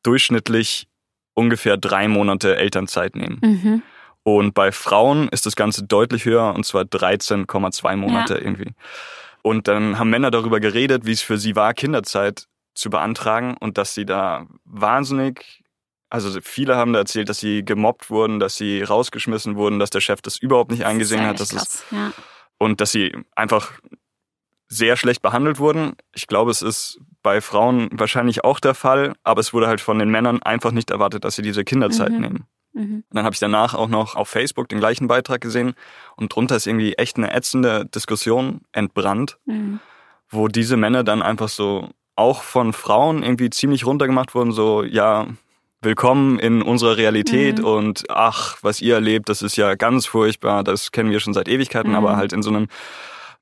durchschnittlich 0.04 0.86
ungefähr 1.34 1.76
drei 1.76 2.08
Monate 2.08 2.56
Elternzeit 2.56 3.16
nehmen. 3.16 3.38
Mhm. 3.42 3.82
Und 4.22 4.54
bei 4.54 4.72
Frauen 4.72 5.28
ist 5.28 5.46
das 5.46 5.56
Ganze 5.56 5.84
deutlich 5.84 6.25
höher, 6.25 6.54
und 6.54 6.64
zwar 6.64 6.84
13,2 6.84 7.96
Monate 7.96 8.34
Ja. 8.34 8.40
irgendwie. 8.40 8.72
Und 9.43 9.69
dann 9.69 9.99
haben 9.99 10.11
Männer 10.11 10.31
darüber 10.31 10.61
geredet, 10.61 11.06
wie 11.06 11.12
es 11.12 11.23
für 11.23 11.38
sie 11.38 11.56
war, 11.56 11.75
Kinderzeit 11.75 12.46
zu 12.75 12.90
beantragen 12.90 13.56
und 13.58 13.79
dass 13.79 13.94
sie 13.94 14.05
da 14.06 14.46
wahnsinnig, 14.64 15.62
also 16.11 16.40
viele 16.43 16.76
haben 16.76 16.93
da 16.93 17.00
erzählt, 17.00 17.29
dass 17.29 17.38
sie 17.38 17.64
gemobbt 17.64 18.08
wurden, 18.11 18.40
dass 18.40 18.56
sie 18.56 18.82
rausgeschmissen 18.82 19.56
wurden, 19.56 19.79
dass 19.79 19.90
der 19.90 20.00
Chef 20.00 20.23
das 20.23 20.38
überhaupt 20.38 20.70
nicht 20.70 20.85
eingesehen 20.85 21.26
hat, 21.26 21.40
das 21.40 21.49
dass 21.50 21.62
ist 21.62 21.75
es, 21.75 21.85
ja 21.90 22.11
krass. 22.11 22.25
und 22.58 22.81
dass 22.81 22.93
sie 22.93 23.12
einfach 23.35 23.73
sehr 24.69 24.96
schlecht 24.96 25.23
behandelt 25.23 25.58
wurden. 25.58 25.94
Ich 26.14 26.26
glaube, 26.26 26.50
es 26.50 26.61
ist 26.62 27.00
bei 27.23 27.40
Frauen 27.40 27.88
wahrscheinlich 27.93 28.44
auch 28.44 28.61
der 28.61 28.75
Fall, 28.75 29.14
aber 29.23 29.40
es 29.40 29.52
wurde 29.55 29.67
halt 29.67 29.81
von 29.81 29.99
den 29.99 30.11
Männern 30.11 30.43
einfach 30.43 30.73
nicht 30.73 30.90
erwartet, 30.90 31.25
dass 31.25 31.37
sie 31.37 31.43
diese 31.43 31.64
Kinderzeit 31.64 32.11
Mhm. 32.12 32.20
nehmen. 32.20 32.44
Mhm. 32.73 33.05
Und 33.09 33.17
dann 33.17 33.25
habe 33.25 33.35
ich 33.35 33.41
danach 33.41 33.75
auch 33.75 33.88
noch 33.88 34.15
auf 34.17 34.29
Facebook 34.29 34.69
den 34.69 34.78
gleichen 34.78 35.09
Beitrag 35.09 35.40
gesehen 35.40 35.75
und 36.16 36.35
drunter 36.35 36.57
ist 36.57 36.66
irgendwie 36.66 36.95
echt 36.95 37.16
eine 37.16 37.33
ätzende 37.33 37.87
Diskussion 37.87 38.61
entbrannt, 38.73 39.38
Mhm. 39.47 39.81
wo 40.31 40.49
diese 40.49 40.76
Männer 40.76 41.04
dann 41.04 41.23
einfach 41.23 41.49
so 41.49 41.88
auch 42.16 42.42
von 42.42 42.73
Frauen 42.73 43.23
irgendwie 43.23 43.50
ziemlich 43.50 43.87
runtergemacht 43.87 44.35
wurden, 44.35 44.52
so 44.52 44.83
ja, 44.83 45.26
willkommen 45.81 46.40
in 46.40 46.61
unserer 46.62 46.97
Realität 46.97 47.59
Mhm. 47.61 47.64
und 47.64 48.04
ach, 48.11 48.59
was 48.62 48.81
ihr 48.81 48.95
erlebt, 48.95 49.28
das 49.28 49.42
ist 49.42 49.57
ja 49.57 49.75
ganz 49.76 50.07
furchtbar, 50.07 50.64
das 50.64 50.90
kennen 50.90 51.11
wir 51.12 51.21
schon 51.21 51.35
seit 51.35 51.47
Ewigkeiten, 51.49 51.90
Mhm. 51.92 51.97
aber 51.97 52.16
halt 52.16 52.33
in 52.33 52.42
so 52.42 52.50
einem 52.50 52.66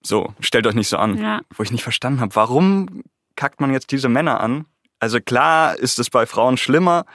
so, 0.02 0.34
stellt 0.40 0.66
euch 0.66 0.74
nicht 0.74 0.88
so 0.88 0.98
an, 0.98 1.18
Ja. 1.18 1.40
wo 1.56 1.62
ich 1.62 1.72
nicht 1.72 1.82
verstanden 1.82 2.20
habe, 2.20 2.36
warum 2.36 3.02
kackt 3.34 3.60
man 3.60 3.72
jetzt 3.72 3.90
diese 3.90 4.08
Männer 4.08 4.40
an? 4.40 4.66
Also 5.00 5.20
klar 5.20 5.76
ist 5.78 5.98
es 5.98 6.10
bei 6.10 6.26
Frauen 6.26 6.56
schlimmer, 6.58 7.06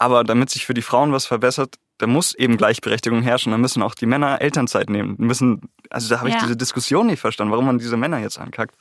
aber 0.00 0.24
damit 0.24 0.48
sich 0.50 0.64
für 0.64 0.72
die 0.74 0.82
Frauen 0.82 1.12
was 1.12 1.26
verbessert, 1.26 1.76
da 1.98 2.06
muss 2.06 2.34
eben 2.34 2.56
Gleichberechtigung 2.56 3.20
herrschen. 3.20 3.52
Da 3.52 3.58
müssen 3.58 3.82
auch 3.82 3.94
die 3.94 4.06
Männer 4.06 4.40
Elternzeit 4.40 4.88
nehmen. 4.88 5.14
Müssen, 5.18 5.68
also 5.90 6.08
da 6.08 6.20
habe 6.20 6.30
ich 6.30 6.34
Ja. 6.36 6.40
diese 6.40 6.56
Diskussion 6.56 7.06
nicht 7.06 7.20
verstanden, 7.20 7.52
warum 7.52 7.66
man 7.66 7.78
diese 7.78 7.98
Männer 7.98 8.18
jetzt 8.18 8.38
ankackt. 8.38 8.74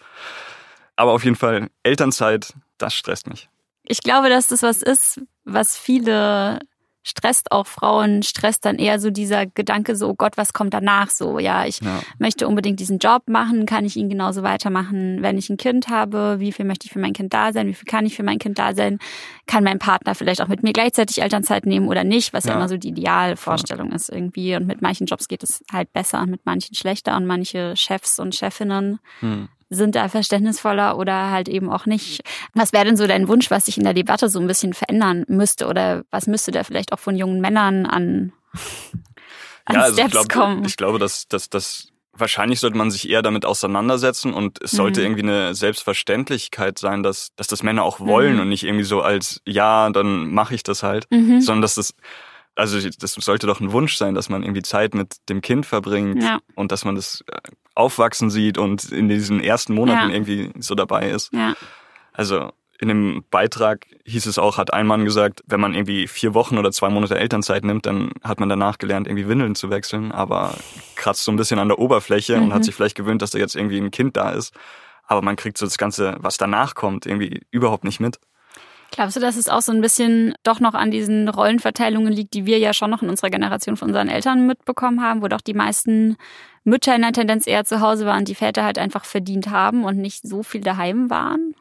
Aber 0.95 1.11
auf 1.11 1.25
jeden 1.25 1.35
Fall, 1.35 1.69
Elternzeit, 1.83 2.53
das 2.77 2.93
stresst 2.93 3.27
mich. 3.27 3.49
Ich 3.83 4.01
glaube, 4.01 4.29
dass 4.29 4.47
das 4.47 4.63
was 4.63 4.81
ist, 4.81 5.21
was 5.43 5.77
viele 5.77 6.59
stresst, 7.03 7.51
auch 7.51 7.65
Frauen 7.65 8.23
stresst 8.23 8.65
dann 8.65 8.77
eher 8.77 8.99
so 8.99 9.09
dieser 9.09 9.45
Gedanke 9.45 9.95
so, 9.95 10.09
oh 10.09 10.15
Gott, 10.15 10.35
was 10.37 10.53
kommt 10.53 10.73
danach 10.73 11.09
so? 11.09 11.39
Ja, 11.39 11.65
ich 11.65 11.79
Ja. 11.81 12.01
möchte 12.19 12.47
unbedingt 12.47 12.79
diesen 12.79 12.99
Job 12.99 13.23
machen, 13.27 13.65
kann 13.65 13.85
ich 13.85 13.95
ihn 13.95 14.09
genauso 14.09 14.43
weitermachen, 14.43 15.21
wenn 15.21 15.37
ich 15.37 15.49
ein 15.49 15.57
Kind 15.57 15.87
habe, 15.87 16.35
wie 16.39 16.51
viel 16.51 16.65
möchte 16.65 16.85
ich 16.87 16.91
für 16.93 16.99
mein 16.99 17.13
Kind 17.13 17.33
da 17.33 17.53
sein, 17.53 17.67
wie 17.67 17.73
viel 17.73 17.85
kann 17.85 18.05
ich 18.05 18.15
für 18.15 18.23
mein 18.23 18.37
Kind 18.37 18.59
da 18.59 18.73
sein, 18.75 18.99
kann 19.47 19.63
mein 19.63 19.79
Partner 19.79 20.13
vielleicht 20.13 20.41
auch 20.41 20.47
mit 20.49 20.61
mir 20.61 20.73
gleichzeitig 20.73 21.21
Elternzeit 21.21 21.65
nehmen 21.65 21.87
oder 21.87 22.03
nicht, 22.03 22.33
was 22.33 22.43
ja, 22.43 22.51
Ja. 22.51 22.57
immer 22.57 22.67
so 22.69 22.77
die 22.77 22.89
Idealvorstellung 22.89 23.91
ist 23.93 24.09
irgendwie 24.09 24.55
und 24.55 24.67
mit 24.67 24.81
manchen 24.81 25.07
Jobs 25.07 25.27
geht 25.27 25.43
es 25.43 25.63
halt 25.71 25.91
besser 25.93 26.21
und 26.21 26.29
mit 26.29 26.45
manchen 26.45 26.75
schlechter 26.75 27.15
und 27.15 27.25
manche 27.25 27.75
Chefs 27.75 28.19
und 28.19 28.35
Chefinnen 28.35 28.99
Hm. 29.21 29.47
Sind 29.69 29.95
da 29.95 30.09
verständnisvoller 30.09 30.97
oder 30.97 31.29
halt 31.31 31.47
eben 31.47 31.69
auch 31.69 31.85
nicht. 31.85 32.21
Was 32.53 32.73
wäre 32.73 32.85
denn 32.85 32.97
so 32.97 33.05
dein 33.07 33.27
Wunsch, 33.27 33.51
was 33.51 33.65
sich 33.65 33.77
in 33.77 33.83
der 33.83 33.93
Debatte 33.93 34.27
so 34.29 34.39
ein 34.39 34.47
bisschen 34.47 34.73
verändern 34.73 35.25
müsste 35.27 35.67
oder 35.67 36.03
was 36.11 36.27
müsste 36.27 36.51
da 36.51 36.63
vielleicht 36.63 36.91
auch 36.93 36.99
von 36.99 37.15
jungen 37.15 37.39
Männern 37.41 37.85
an, 37.85 38.33
an 39.65 39.75
ja, 39.75 39.81
also 39.81 39.93
ich 40.01 40.07
Steps 40.07 40.11
glaube, 40.11 40.27
kommen? 40.27 40.65
ich 40.65 40.77
glaube, 40.77 40.99
dass, 40.99 41.27
dass, 41.27 41.49
dass 41.49 41.87
wahrscheinlich 42.13 42.59
sollte 42.59 42.77
man 42.77 42.91
sich 42.91 43.09
eher 43.09 43.21
damit 43.21 43.45
auseinandersetzen 43.45 44.33
und 44.33 44.61
es 44.61 44.71
sollte 44.71 44.99
Mhm. 45.01 45.05
irgendwie 45.05 45.23
eine 45.23 45.55
Selbstverständlichkeit 45.55 46.77
sein, 46.77 47.01
dass, 47.03 47.29
dass 47.37 47.47
das 47.47 47.63
Männer 47.63 47.83
auch 47.83 47.99
wollen 48.01 48.35
Mhm. 48.35 48.41
und 48.41 48.49
nicht 48.49 48.63
irgendwie 48.63 48.83
so 48.83 49.01
als, 49.01 49.41
ja, 49.45 49.89
dann 49.91 50.27
mache 50.33 50.53
ich 50.55 50.63
das 50.63 50.83
halt, 50.83 51.05
Mhm. 51.11 51.39
sondern 51.41 51.61
dass 51.61 51.75
das, 51.75 51.93
also 52.59 52.77
das 52.99 53.13
sollte 53.13 53.47
doch 53.47 53.59
ein 53.61 53.71
Wunsch 53.71 53.95
sein, 53.95 54.13
dass 54.15 54.29
man 54.29 54.43
irgendwie 54.43 54.61
Zeit 54.61 54.93
mit 54.93 55.15
dem 55.29 55.41
Kind 55.41 55.65
verbringt 55.65 56.21
Ja. 56.21 56.39
und 56.55 56.71
dass 56.71 56.85
man 56.85 56.95
das 56.95 57.23
äh, 57.31 57.37
aufwachsen 57.75 58.29
sieht 58.29 58.57
und 58.57 58.91
in 58.91 59.07
diesen 59.09 59.41
ersten 59.41 59.73
Monaten 59.73 60.09
Ja. 60.09 60.15
irgendwie 60.15 60.51
so 60.59 60.75
dabei 60.75 61.09
ist. 61.09 61.33
Ja. 61.33 61.55
Also 62.13 62.51
in 62.81 62.87
dem 62.87 63.23
Beitrag 63.29 63.87
hieß 64.05 64.25
es 64.25 64.39
auch, 64.39 64.57
hat 64.57 64.71
ein 64.73 64.87
Mann 64.87 65.03
gesagt, 65.03 65.41
wenn 65.47 65.59
man 65.59 65.73
irgendwie 65.73 66.07
vier 66.07 66.33
Wochen 66.33 66.57
oder 66.57 66.71
zwei 66.71 66.89
Monate 66.89 67.17
Elternzeit 67.19 67.63
nimmt, 67.65 67.85
dann 67.85 68.11
hat 68.23 68.39
man 68.39 68.47
danach 68.47 68.77
gelernt, 68.77 69.05
irgendwie 69.07 69.27
Windeln 69.27 69.55
zu 69.55 69.69
wechseln, 69.69 70.11
aber 70.13 70.55
kratzt 70.95 71.23
so 71.25 71.31
ein 71.31 71.35
bisschen 71.37 71.59
an 71.59 71.67
der 71.67 71.79
Oberfläche 71.79 72.37
und 72.37 72.47
Mhm. 72.49 72.53
hat 72.53 72.63
sich 72.63 72.73
vielleicht 72.75 72.95
gewöhnt, 72.95 73.21
dass 73.21 73.31
da 73.31 73.39
jetzt 73.39 73.55
irgendwie 73.55 73.79
ein 73.79 73.91
Kind 73.91 74.15
da 74.15 74.29
ist. 74.31 74.53
Aber 75.07 75.21
man 75.21 75.35
kriegt 75.35 75.57
so 75.57 75.65
das 75.65 75.77
Ganze, 75.77 76.15
was 76.19 76.37
danach 76.37 76.73
kommt, 76.75 77.05
irgendwie 77.05 77.41
überhaupt 77.51 77.83
nicht 77.83 77.99
mit. 77.99 78.19
Glaubst 78.91 79.15
du, 79.15 79.19
dass 79.19 79.37
es 79.37 79.49
auch 79.49 79.61
so 79.61 79.71
ein 79.71 79.81
bisschen 79.81 80.33
doch 80.43 80.59
noch 80.59 80.73
an 80.73 80.91
diesen 80.91 81.29
Rollenverteilungen 81.29 82.11
liegt, 82.11 82.33
die 82.33 82.45
wir 82.45 82.57
ja 82.57 82.73
schon 82.73 82.89
noch 82.89 83.01
in 83.01 83.09
unserer 83.09 83.29
Generation 83.29 83.77
von 83.77 83.89
unseren 83.89 84.09
Eltern 84.09 84.47
mitbekommen 84.47 85.01
haben, 85.01 85.21
wo 85.21 85.27
doch 85.27 85.41
die 85.41 85.53
meisten 85.53 86.17
Mütter 86.63 86.95
in 86.95 87.01
der 87.01 87.11
Tendenz 87.11 87.47
eher 87.47 87.65
zu 87.65 87.81
Hause 87.81 88.05
waren, 88.05 88.25
die 88.25 88.35
Väter 88.35 88.63
halt 88.63 88.77
einfach 88.77 89.05
verdient 89.05 89.49
haben 89.49 89.85
und 89.85 89.97
nicht 89.97 90.27
so 90.27 90.43
viel 90.43 90.61
daheim 90.61 91.09
waren? 91.09 91.55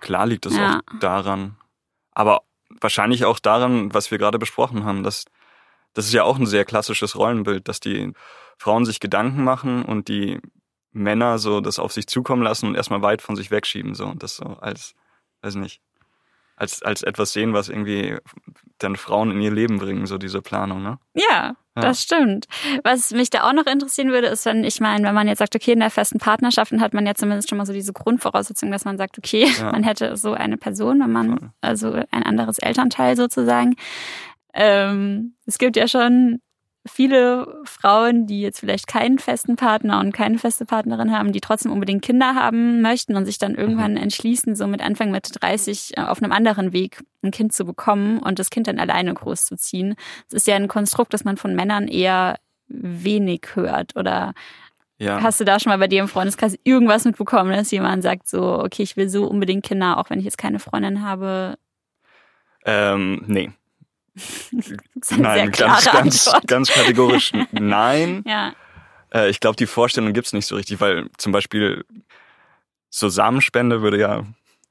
Klar 0.00 0.26
liegt 0.26 0.46
es 0.46 0.56
Ja. 0.56 0.78
auch 0.78 0.80
daran. 1.00 1.56
Aber 2.12 2.42
wahrscheinlich 2.80 3.24
auch 3.24 3.38
daran, 3.38 3.92
was 3.94 4.10
wir 4.10 4.18
gerade 4.18 4.38
besprochen 4.38 4.84
haben, 4.84 5.02
dass 5.02 5.24
das 5.94 6.06
ist 6.06 6.12
ja 6.12 6.22
auch 6.22 6.38
ein 6.38 6.46
sehr 6.46 6.64
klassisches 6.64 7.16
Rollenbild, 7.16 7.66
dass 7.66 7.80
die 7.80 8.12
Frauen 8.58 8.84
sich 8.84 9.00
Gedanken 9.00 9.42
machen 9.42 9.84
und 9.84 10.06
die 10.08 10.40
Männer 10.92 11.38
so 11.38 11.60
das 11.60 11.78
auf 11.78 11.92
sich 11.92 12.06
zukommen 12.06 12.42
lassen 12.42 12.66
und 12.68 12.74
erstmal 12.74 13.02
weit 13.02 13.22
von 13.22 13.34
sich 13.34 13.50
wegschieben 13.50 13.94
so 13.94 14.06
und 14.06 14.22
das 14.22 14.36
so 14.36 14.44
als 14.44 14.94
weiß 15.42 15.56
nicht 15.56 15.80
als 16.60 16.82
als 16.82 17.02
etwas 17.02 17.32
sehen, 17.32 17.52
was 17.54 17.68
irgendwie 17.68 18.18
dann 18.78 18.96
Frauen 18.96 19.30
in 19.30 19.40
ihr 19.40 19.50
Leben 19.50 19.78
bringen, 19.78 20.06
so 20.06 20.16
diese 20.18 20.40
Planung, 20.42 20.82
ne? 20.82 20.98
Ja, 21.14 21.54
Ja. 21.76 21.82
das 21.82 22.02
stimmt. 22.02 22.46
Was 22.84 23.10
mich 23.12 23.30
da 23.30 23.48
auch 23.48 23.52
noch 23.52 23.66
interessieren 23.66 24.10
würde, 24.10 24.26
ist, 24.28 24.44
wenn 24.46 24.64
ich 24.64 24.80
meine, 24.80 25.06
wenn 25.06 25.14
man 25.14 25.28
jetzt 25.28 25.38
sagt, 25.38 25.54
okay, 25.54 25.72
in 25.72 25.80
der 25.80 25.90
festen 25.90 26.18
Partnerschaft, 26.18 26.72
dann 26.72 26.80
hat 26.80 26.94
man 26.94 27.06
ja 27.06 27.14
zumindest 27.14 27.48
schon 27.48 27.58
mal 27.58 27.66
so 27.66 27.72
diese 27.72 27.92
Grundvoraussetzung, 27.92 28.70
dass 28.70 28.84
man 28.84 28.96
sagt, 28.98 29.18
okay, 29.18 29.46
Ja. 29.58 29.70
man 29.72 29.82
hätte 29.84 30.16
so 30.16 30.32
eine 30.32 30.56
Person, 30.56 31.00
wenn 31.00 31.12
man, 31.12 31.52
also 31.60 31.92
ein 32.10 32.22
anderes 32.22 32.58
Elternteil 32.58 33.16
sozusagen. 33.16 33.76
Ähm, 34.54 35.34
es 35.46 35.58
gibt 35.58 35.76
ja 35.76 35.86
schon 35.88 36.40
viele 36.86 37.60
Frauen, 37.64 38.26
die 38.26 38.40
jetzt 38.40 38.60
vielleicht 38.60 38.86
keinen 38.86 39.18
festen 39.18 39.56
Partner 39.56 40.00
und 40.00 40.12
keine 40.12 40.38
feste 40.38 40.64
Partnerin 40.64 41.12
haben, 41.12 41.32
die 41.32 41.40
trotzdem 41.40 41.72
unbedingt 41.72 42.02
Kinder 42.02 42.34
haben 42.34 42.80
möchten 42.80 43.16
und 43.16 43.26
sich 43.26 43.38
dann 43.38 43.54
irgendwann 43.54 43.96
entschließen, 43.96 44.56
so 44.56 44.66
mit 44.66 44.80
Anfang 44.80 45.10
Mitte 45.10 45.32
30 45.32 45.98
äh, 45.98 46.00
auf 46.02 46.22
einem 46.22 46.32
anderen 46.32 46.72
Weg 46.72 47.02
ein 47.22 47.30
Kind 47.32 47.52
zu 47.52 47.64
bekommen 47.64 48.18
und 48.18 48.38
das 48.38 48.50
Kind 48.50 48.66
dann 48.66 48.78
alleine 48.78 49.12
großzuziehen. 49.12 49.94
Das 50.30 50.34
ist 50.42 50.46
ja 50.46 50.56
ein 50.56 50.68
Konstrukt, 50.68 51.12
das 51.12 51.24
man 51.24 51.36
von 51.36 51.54
Männern 51.54 51.86
eher 51.86 52.38
wenig 52.68 53.42
hört. 53.54 53.94
Oder 53.96 54.32
Ja. 54.98 55.22
hast 55.22 55.38
du 55.40 55.44
da 55.44 55.60
schon 55.60 55.70
mal 55.70 55.78
bei 55.78 55.88
dir 55.88 56.00
im 56.00 56.08
Freundeskreis 56.08 56.58
irgendwas 56.64 57.04
mitbekommen, 57.04 57.52
dass 57.52 57.70
jemand 57.70 58.02
sagt 58.02 58.26
so, 58.28 58.58
okay, 58.58 58.82
ich 58.82 58.96
will 58.96 59.08
so 59.10 59.26
unbedingt 59.26 59.64
Kinder, 59.64 59.98
auch 59.98 60.08
wenn 60.08 60.18
ich 60.18 60.24
jetzt 60.24 60.38
keine 60.38 60.58
Freundin 60.60 61.02
habe? 61.02 61.56
Ähm, 62.64 63.22
nee. 63.26 63.50
Nein, 65.16 65.50
ganz, 65.52 65.84
ganz, 65.84 66.26
Antwort. 66.28 66.46
ganz 66.48 66.70
kategorisch 66.70 67.32
nein. 67.52 68.22
Ja, 68.26 68.52
Äh, 69.12 69.28
ich 69.30 69.40
glaube, 69.40 69.56
die 69.56 69.66
Vorstellung 69.66 70.12
gibt's 70.12 70.32
nicht 70.32 70.46
so 70.46 70.54
richtig, 70.56 70.80
weil 70.80 71.08
zum 71.18 71.32
Beispiel 71.32 71.84
so 72.90 73.08
Samenspende 73.08 73.82
würde 73.82 73.98
ja, 73.98 74.24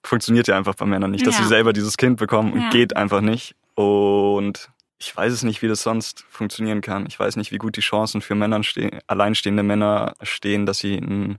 funktioniert 0.03 0.47
ja 0.47 0.57
einfach 0.57 0.75
bei 0.75 0.85
Männern 0.85 1.11
nicht, 1.11 1.27
dass 1.27 1.37
Ja. 1.37 1.43
sie 1.43 1.49
selber 1.49 1.73
dieses 1.73 1.97
Kind 1.97 2.17
bekommen 2.17 2.53
und 2.53 2.61
Ja. 2.61 2.69
geht 2.69 2.95
einfach 2.95 3.21
nicht. 3.21 3.55
Und 3.75 4.69
ich 4.97 5.15
weiß 5.15 5.31
es 5.33 5.43
nicht, 5.43 5.61
wie 5.61 5.67
das 5.67 5.81
sonst 5.83 6.25
funktionieren 6.29 6.81
kann. 6.81 7.05
Ich 7.07 7.17
weiß 7.19 7.35
nicht, 7.37 7.51
wie 7.51 7.57
gut 7.57 7.75
die 7.77 7.81
Chancen 7.81 8.21
für 8.21 8.35
Männer 8.35 8.61
stehen, 8.63 8.99
alleinstehende 9.07 9.63
Männer 9.63 10.13
stehen, 10.21 10.65
dass 10.65 10.79
sie 10.79 10.95
ein 10.97 11.37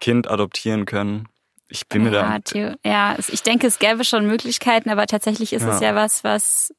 Kind 0.00 0.28
adoptieren 0.30 0.84
können. 0.86 1.28
Ich 1.70 1.86
bin 1.88 2.04
mir 2.04 2.12
ja, 2.12 2.38
da. 2.38 2.76
Ja, 2.84 3.14
es- 3.18 3.28
ich 3.28 3.42
denke, 3.42 3.66
es 3.66 3.78
gäbe 3.78 4.04
schon 4.04 4.26
Möglichkeiten, 4.26 4.88
aber 4.88 5.06
tatsächlich 5.06 5.52
ist 5.52 5.64
es 5.64 5.80
Ja. 5.80 5.88
ja 5.90 5.94
was, 5.94 6.24
was 6.24 6.72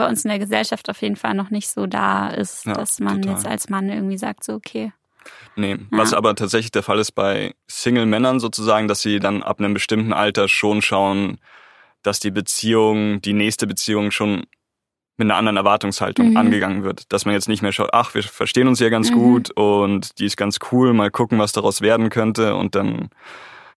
bei 0.00 0.08
uns 0.08 0.24
in 0.24 0.30
der 0.30 0.38
Gesellschaft 0.38 0.88
auf 0.88 1.02
jeden 1.02 1.16
Fall 1.16 1.34
noch 1.34 1.50
nicht 1.50 1.68
so 1.68 1.86
da 1.86 2.28
ist, 2.28 2.64
Ja, 2.66 2.72
dass 2.74 2.98
man 3.00 3.20
total. 3.20 3.34
jetzt 3.36 3.46
als 3.46 3.68
Mann 3.68 3.88
irgendwie 3.90 4.16
sagt, 4.18 4.44
so 4.44 4.54
okay. 4.54 4.92
Nee, 5.56 5.76
was 5.90 6.14
aber 6.14 6.34
tatsächlich 6.34 6.70
der 6.70 6.82
Fall 6.82 6.98
ist 6.98 7.12
bei 7.12 7.54
Single-Männern 7.68 8.40
sozusagen, 8.40 8.88
dass 8.88 9.02
sie 9.02 9.18
dann 9.18 9.42
ab 9.42 9.58
einem 9.58 9.74
bestimmten 9.74 10.14
Alter 10.14 10.48
schon 10.48 10.80
schauen, 10.80 11.38
dass 12.02 12.18
die 12.18 12.30
Beziehung, 12.30 13.20
die 13.20 13.34
nächste 13.34 13.66
Beziehung 13.66 14.10
schon 14.10 14.44
mit 15.18 15.26
einer 15.26 15.36
anderen 15.36 15.58
Erwartungshaltung 15.58 16.30
Mhm. 16.30 16.36
angegangen 16.38 16.82
wird. 16.82 17.12
Dass 17.12 17.26
man 17.26 17.34
jetzt 17.34 17.48
nicht 17.48 17.60
mehr 17.60 17.72
schaut, 17.72 17.90
ach, 17.92 18.14
wir 18.14 18.22
verstehen 18.22 18.68
uns 18.68 18.80
ja 18.80 18.88
ganz 18.88 19.10
Mhm. 19.10 19.14
gut 19.14 19.50
und 19.50 20.18
die 20.18 20.24
ist 20.24 20.38
ganz 20.38 20.58
cool, 20.72 20.94
mal 20.94 21.10
gucken, 21.10 21.38
was 21.38 21.52
daraus 21.52 21.82
werden 21.82 22.08
könnte 22.08 22.54
und 22.56 22.74
dann 22.74 23.10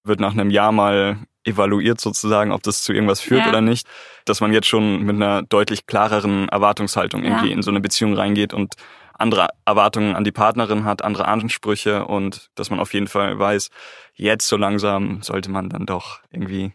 wird 0.05 0.21
nach 0.21 0.31
einem 0.31 0.49
Jahr 0.51 0.71
mal 0.71 1.17
evaluiert 1.43 1.99
sozusagen, 2.01 2.51
ob 2.51 2.63
das 2.63 2.83
zu 2.83 2.93
irgendwas 2.93 3.21
führt 3.21 3.41
Ja. 3.41 3.49
oder 3.49 3.61
nicht. 3.61 3.87
Dass 4.25 4.41
man 4.41 4.53
jetzt 4.53 4.67
schon 4.67 5.03
mit 5.03 5.15
einer 5.15 5.41
deutlich 5.43 5.85
klareren 5.85 6.47
Erwartungshaltung 6.49 7.23
irgendwie 7.23 7.49
Ja. 7.49 7.53
in 7.55 7.61
so 7.61 7.71
eine 7.71 7.81
Beziehung 7.81 8.13
reingeht 8.15 8.53
und 8.53 8.75
andere 9.13 9.47
Erwartungen 9.65 10.15
an 10.15 10.23
die 10.23 10.31
Partnerin 10.31 10.85
hat, 10.85 11.03
andere 11.03 11.27
Ansprüche 11.27 12.05
und 12.05 12.49
dass 12.55 12.69
man 12.69 12.79
auf 12.79 12.93
jeden 12.93 13.07
Fall 13.07 13.37
weiß, 13.37 13.69
jetzt 14.15 14.47
so 14.47 14.57
langsam 14.57 15.21
sollte 15.21 15.51
man 15.51 15.69
dann 15.69 15.85
doch 15.85 16.19
irgendwie 16.31 16.73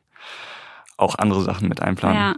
auch 0.96 1.16
andere 1.16 1.42
Sachen 1.42 1.68
mit 1.68 1.80
einplanen. 1.82 2.16
Ja. 2.18 2.34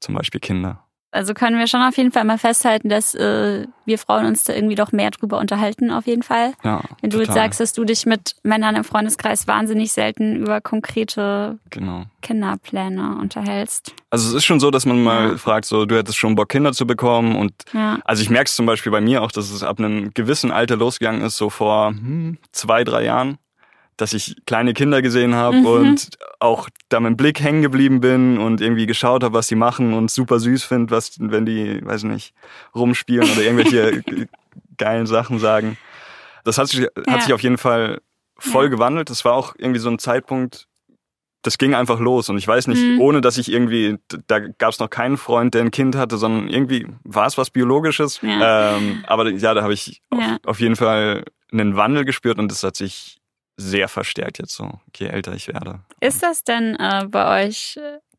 Zum 0.00 0.14
Beispiel 0.14 0.40
Kinder. 0.40 0.81
Also 1.12 1.34
können 1.34 1.58
wir 1.58 1.66
schon 1.66 1.82
auf 1.82 1.96
jeden 1.98 2.10
Fall 2.10 2.24
mal 2.24 2.38
festhalten, 2.38 2.88
dass 2.88 3.14
äh, 3.14 3.66
wir 3.84 3.98
Frauen 3.98 4.24
uns 4.24 4.44
da 4.44 4.54
irgendwie 4.54 4.74
doch 4.76 4.92
mehr 4.92 5.10
drüber 5.10 5.38
unterhalten, 5.38 5.90
auf 5.90 6.06
jeden 6.06 6.22
Fall. 6.22 6.54
Ja, 6.64 6.82
Wenn 7.02 7.10
du 7.10 7.18
jetzt 7.18 7.28
total. 7.28 7.42
sagst, 7.44 7.60
dass 7.60 7.72
du 7.74 7.84
dich 7.84 8.06
mit 8.06 8.34
Männern 8.42 8.76
im 8.76 8.84
Freundeskreis 8.84 9.46
wahnsinnig 9.46 9.92
selten 9.92 10.36
über 10.36 10.62
konkrete 10.62 11.58
Genau. 11.68 12.04
Kinderpläne 12.22 13.16
unterhältst. 13.20 13.94
Also 14.10 14.28
es 14.30 14.34
ist 14.36 14.44
schon 14.44 14.58
so, 14.60 14.70
dass 14.70 14.86
man 14.86 15.02
mal 15.02 15.30
Ja. 15.32 15.36
fragt, 15.36 15.66
so 15.66 15.84
du 15.84 15.96
hättest 15.96 16.16
schon 16.18 16.34
Bock, 16.34 16.48
Kinder 16.48 16.72
zu 16.72 16.86
bekommen 16.86 17.36
und 17.36 17.52
Ja. 17.72 17.98
also 18.04 18.22
ich 18.22 18.30
merke 18.30 18.48
es 18.48 18.56
zum 18.56 18.64
Beispiel 18.66 18.90
bei 18.92 19.00
mir 19.00 19.22
auch, 19.22 19.32
dass 19.32 19.50
es 19.50 19.62
ab 19.62 19.78
einem 19.78 20.12
gewissen 20.14 20.50
Alter 20.50 20.76
losgegangen 20.76 21.20
ist, 21.22 21.36
so 21.36 21.50
vor 21.50 21.88
hm, 21.90 22.38
zwei, 22.52 22.84
drei 22.84 23.04
Jahren, 23.04 23.36
dass 23.96 24.12
ich 24.14 24.36
kleine 24.46 24.72
Kinder 24.74 25.02
gesehen 25.02 25.34
habe 25.34 25.56
Mhm. 25.58 25.66
und 25.66 26.08
auch 26.40 26.68
da 26.88 26.98
mit 27.00 27.10
dem 27.10 27.16
Blick 27.16 27.40
hängen 27.40 27.62
geblieben 27.62 28.00
bin 28.00 28.38
und 28.38 28.60
irgendwie 28.60 28.86
geschaut 28.86 29.22
habe, 29.22 29.34
was 29.34 29.46
die 29.48 29.54
machen 29.54 29.92
und 29.94 30.10
super 30.10 30.38
süß 30.40 30.64
finde, 30.64 30.90
was, 30.90 31.16
wenn 31.20 31.44
die, 31.46 31.84
weiß 31.84 32.04
nicht, 32.04 32.34
rumspielen 32.74 33.30
oder 33.30 33.42
irgendwelche 33.42 34.02
ge- 34.02 34.26
geilen 34.78 35.06
Sachen 35.06 35.38
sagen. 35.38 35.76
Das 36.44 36.58
hat 36.58 36.68
sich, 36.68 36.80
Ja. 36.80 36.88
hat 37.12 37.22
sich 37.22 37.32
auf 37.32 37.42
jeden 37.42 37.58
Fall 37.58 38.00
voll 38.38 38.64
Ja. 38.64 38.70
gewandelt. 38.70 39.10
Das 39.10 39.24
war 39.24 39.34
auch 39.34 39.54
irgendwie 39.58 39.78
so 39.80 39.88
ein 39.90 39.98
Zeitpunkt, 39.98 40.66
das 41.42 41.58
ging 41.58 41.74
einfach 41.74 41.98
los 42.00 42.28
und 42.28 42.38
ich 42.38 42.46
weiß 42.48 42.68
nicht, 42.68 42.82
Mhm. 42.82 43.00
ohne 43.00 43.20
dass 43.20 43.36
ich 43.36 43.50
irgendwie, 43.52 43.98
da 44.26 44.38
gab 44.38 44.70
es 44.72 44.78
noch 44.78 44.90
keinen 44.90 45.16
Freund, 45.16 45.54
der 45.54 45.62
ein 45.62 45.70
Kind 45.70 45.96
hatte, 45.96 46.16
sondern 46.16 46.48
irgendwie 46.48 46.86
war 47.04 47.26
es 47.26 47.36
was 47.36 47.50
Biologisches. 47.50 48.20
Ja. 48.22 48.76
Ähm, 48.76 49.04
aber 49.06 49.28
ja, 49.30 49.52
da 49.54 49.62
habe 49.62 49.74
ich 49.74 50.00
auf, 50.10 50.20
auf 50.46 50.60
jeden 50.60 50.76
Fall 50.76 51.24
einen 51.52 51.76
Wandel 51.76 52.04
gespürt 52.04 52.38
und 52.38 52.50
das 52.50 52.62
hat 52.64 52.76
sich 52.76 53.18
sehr 53.62 53.88
verstärkt 53.88 54.38
jetzt 54.38 54.54
so, 54.54 54.80
je 54.96 55.06
älter 55.06 55.32
ich 55.32 55.48
werde. 55.48 55.80
Ist 56.00 56.22
das 56.22 56.44
denn 56.44 56.76
äh, 56.76 57.06
bei 57.08 57.46
euch, 57.46 57.78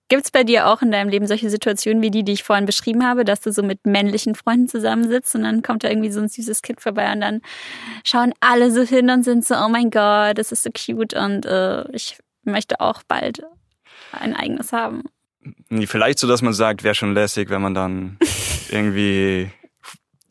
gibt 0.09 0.25
es 0.25 0.31
bei 0.31 0.43
dir 0.43 0.67
auch 0.67 0.81
in 0.81 0.91
deinem 0.91 1.09
Leben 1.09 1.27
solche 1.27 1.49
Situationen 1.49 2.01
wie 2.01 2.11
die, 2.11 2.23
die 2.23 2.33
ich 2.33 2.43
vorhin 2.43 2.65
beschrieben 2.65 3.05
habe, 3.05 3.25
dass 3.25 3.41
du 3.41 3.51
so 3.51 3.63
mit 3.63 3.85
männlichen 3.85 4.35
Freunden 4.35 4.67
zusammensitzt 4.67 5.35
und 5.35 5.43
dann 5.43 5.61
kommt 5.61 5.83
da 5.83 5.89
irgendwie 5.89 6.11
so 6.11 6.21
ein 6.21 6.29
süßes 6.29 6.61
Kind 6.61 6.81
vorbei 6.81 7.11
und 7.11 7.21
dann 7.21 7.41
schauen 8.03 8.33
alle 8.39 8.71
so 8.71 8.81
hin 8.81 9.09
und 9.09 9.23
sind 9.23 9.45
so, 9.45 9.55
oh 9.55 9.69
mein 9.69 9.89
Gott, 9.89 10.37
das 10.37 10.51
ist 10.51 10.63
so 10.63 10.69
cute 10.71 11.13
und 11.13 11.45
äh, 11.45 11.89
ich 11.91 12.17
möchte 12.43 12.79
auch 12.79 13.03
bald 13.07 13.43
ein 14.11 14.35
eigenes 14.35 14.71
haben. 14.71 15.03
Nee, 15.69 15.87
vielleicht 15.87 16.19
so, 16.19 16.27
dass 16.27 16.41
man 16.41 16.53
sagt, 16.53 16.83
wäre 16.83 16.95
schon 16.95 17.13
lässig, 17.13 17.49
wenn 17.49 17.61
man 17.61 17.73
dann 17.73 18.17
irgendwie 18.69 19.51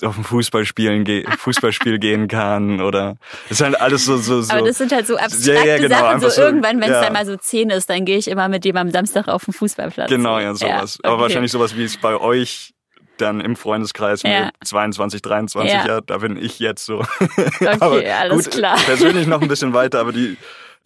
auf 0.04 0.18
ein 0.18 0.24
Fußballspielen 0.24 1.04
ge 1.04 1.24
Fußballspiel 1.38 1.98
gehen 1.98 2.28
kann 2.28 2.80
oder 2.80 3.16
das 3.48 3.60
ist 3.60 3.64
halt 3.64 3.80
alles 3.80 4.04
so 4.04 4.16
so 4.16 4.42
so 4.42 4.52
Aber 4.52 4.66
das 4.66 4.78
sind 4.78 4.92
halt 4.92 5.06
so 5.06 5.16
abstrakte 5.16 5.52
Ja, 5.52 5.64
ja, 5.64 5.78
genau, 5.78 5.98
Sachen. 5.98 6.20
So, 6.20 6.28
so, 6.28 6.42
irgendwann, 6.42 6.80
wenn 6.80 6.90
es 6.90 6.96
ja. 6.96 7.02
dann 7.02 7.12
mal 7.12 7.26
so 7.26 7.36
zehn 7.36 7.70
ist, 7.70 7.88
dann 7.88 8.04
gehe 8.04 8.18
ich 8.18 8.28
immer 8.28 8.48
mit 8.48 8.64
dem 8.64 8.76
am 8.76 8.90
Samstag 8.90 9.28
auf 9.28 9.44
den 9.44 9.54
Fußballplatz. 9.54 10.10
Genau, 10.10 10.38
ja, 10.38 10.54
sowas. 10.54 10.98
Aber 11.02 11.14
okay. 11.14 11.22
wahrscheinlich 11.22 11.52
sowas, 11.52 11.76
wie 11.76 11.84
es 11.84 11.96
bei 11.96 12.16
euch 12.16 12.74
dann 13.18 13.40
im 13.40 13.56
Freundeskreis 13.56 14.22
mit 14.24 14.32
22, 14.64 15.22
23, 15.22 15.72
Ja. 15.72 16.00
da 16.00 16.18
bin 16.18 16.36
ich 16.36 16.58
jetzt 16.58 16.84
so. 16.84 17.04
Okay, 17.60 18.10
alles 18.20 18.50
klar. 18.50 18.76
Persönlich 18.84 19.26
noch 19.26 19.40
ein 19.40 19.48
bisschen 19.48 19.74
weiter, 19.74 20.00
aber 20.00 20.12
die 20.12 20.36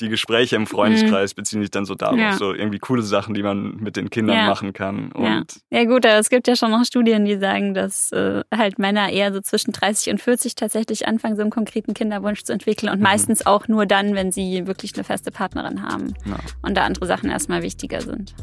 die 0.01 0.09
Gespräche 0.09 0.57
im 0.57 0.67
Freundeskreis 0.67 1.33
mhm. 1.33 1.37
beziehen 1.37 1.61
sich 1.61 1.71
dann 1.71 1.85
so 1.85 1.95
darauf, 1.95 2.19
ja. 2.19 2.33
so 2.33 2.55
irgendwie 2.55 2.79
coole 2.79 3.03
Sachen, 3.03 3.35
die 3.35 3.43
man 3.43 3.77
mit 3.77 3.97
den 3.97 4.11
Kindern 4.11 4.37
ja. 4.37 4.47
machen 4.47 4.73
kann. 4.73 5.13
Und 5.13 5.25
ja. 5.25 5.43
ja 5.71 5.85
gut, 5.85 6.05
es 6.05 6.29
gibt 6.29 6.49
ja 6.49 6.57
schon 6.57 6.71
noch 6.71 6.85
Studien, 6.85 7.25
die 7.25 7.39
sagen, 7.39 7.75
dass 7.75 8.13
äh, 8.13 8.43
halt 8.55 8.79
Männer 8.79 9.11
eher 9.11 9.33
so 9.33 9.41
zwischen 9.41 9.73
30 9.73 10.13
und 10.13 10.21
40 10.21 10.55
tatsächlich 10.55 11.07
anfangen, 11.07 11.37
so 11.37 11.43
einen 11.43 11.51
konkreten 11.51 11.95
Kinderwunsch 11.95 12.43
zu 12.43 12.53
entwickeln 12.53 12.91
und 12.91 12.99
mhm. 12.99 13.05
meistens 13.05 13.47
auch 13.47 13.69
nur 13.69 13.87
dann, 13.87 14.15
wenn 14.15 14.33
sie 14.33 14.67
wirklich 14.67 14.95
eine 14.95 15.05
feste 15.05 15.31
Partnerin 15.31 15.83
haben 15.83 16.15
ja. 16.25 16.37
und 16.63 16.77
da 16.77 16.85
andere 16.85 17.07
Sachen 17.07 17.31
erstmal 17.31 17.63
wichtiger 17.63 18.01
sind. 18.01 18.35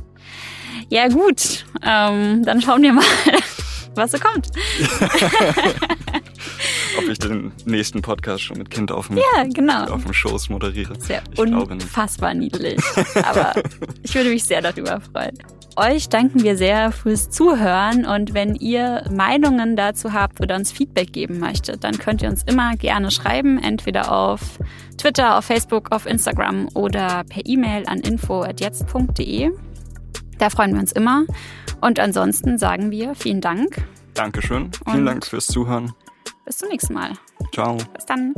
Ja 0.89 1.07
gut, 1.07 1.65
ähm, 1.83 2.43
dann 2.43 2.61
schauen 2.61 2.81
wir 2.81 2.93
mal, 2.93 3.03
was 3.95 4.11
so 4.11 4.17
kommt. 4.19 4.47
Ob 6.97 7.09
ich 7.09 7.19
den 7.19 7.51
nächsten 7.65 8.01
Podcast 8.01 8.43
schon 8.43 8.57
mit 8.57 8.69
Kind 8.69 8.91
auf 8.91 9.07
dem, 9.07 9.17
ja, 9.17 9.43
genau. 9.53 9.85
auf 9.85 10.03
dem 10.03 10.13
Schoß 10.13 10.49
moderiere. 10.49 10.99
Sehr 10.99 11.21
ich 11.31 11.39
unfassbar 11.39 12.33
niedlich. 12.33 12.79
Aber 13.23 13.53
ich 14.03 14.13
würde 14.15 14.29
mich 14.29 14.43
sehr 14.43 14.61
darüber 14.61 15.01
freuen. 15.01 15.37
Euch 15.75 16.07
danken 16.07 16.43
wir 16.43 16.55
sehr 16.55 16.91
fürs 16.91 17.31
Zuhören 17.31 18.05
und 18.05 18.35
wenn 18.35 18.53
ihr 18.53 19.03
Meinungen 19.09 19.75
dazu 19.75 20.13
habt 20.13 20.39
oder 20.39 20.55
uns 20.55 20.71
Feedback 20.71 21.11
geben 21.11 21.39
möchtet, 21.39 21.83
dann 21.83 21.97
könnt 21.97 22.21
ihr 22.21 22.29
uns 22.29 22.43
immer 22.43 22.75
gerne 22.75 23.09
schreiben, 23.09 23.57
entweder 23.57 24.11
auf 24.11 24.59
Twitter, 24.99 25.37
auf 25.37 25.45
Facebook, 25.45 25.91
auf 25.91 26.05
Instagram 26.05 26.67
oder 26.75 27.23
per 27.23 27.43
E-Mail 27.45 27.87
an 27.87 28.01
info@jetzt.de. 28.01 29.51
Da 30.37 30.49
freuen 30.51 30.73
wir 30.73 30.79
uns 30.79 30.91
immer. 30.91 31.23
Und 31.81 31.99
ansonsten 31.99 32.59
sagen 32.59 32.91
wir 32.91 33.15
vielen 33.15 33.41
Dank. 33.41 33.83
Dankeschön. 34.13 34.69
Vielen 34.85 35.05
Dank 35.05 35.25
fürs 35.25 35.47
Zuhören. 35.47 35.93
Bis 36.45 36.57
zum 36.57 36.69
nächsten 36.69 36.93
Mal. 36.93 37.13
Ciao. 37.53 37.77
Bis 37.93 38.05
dann. 38.05 38.33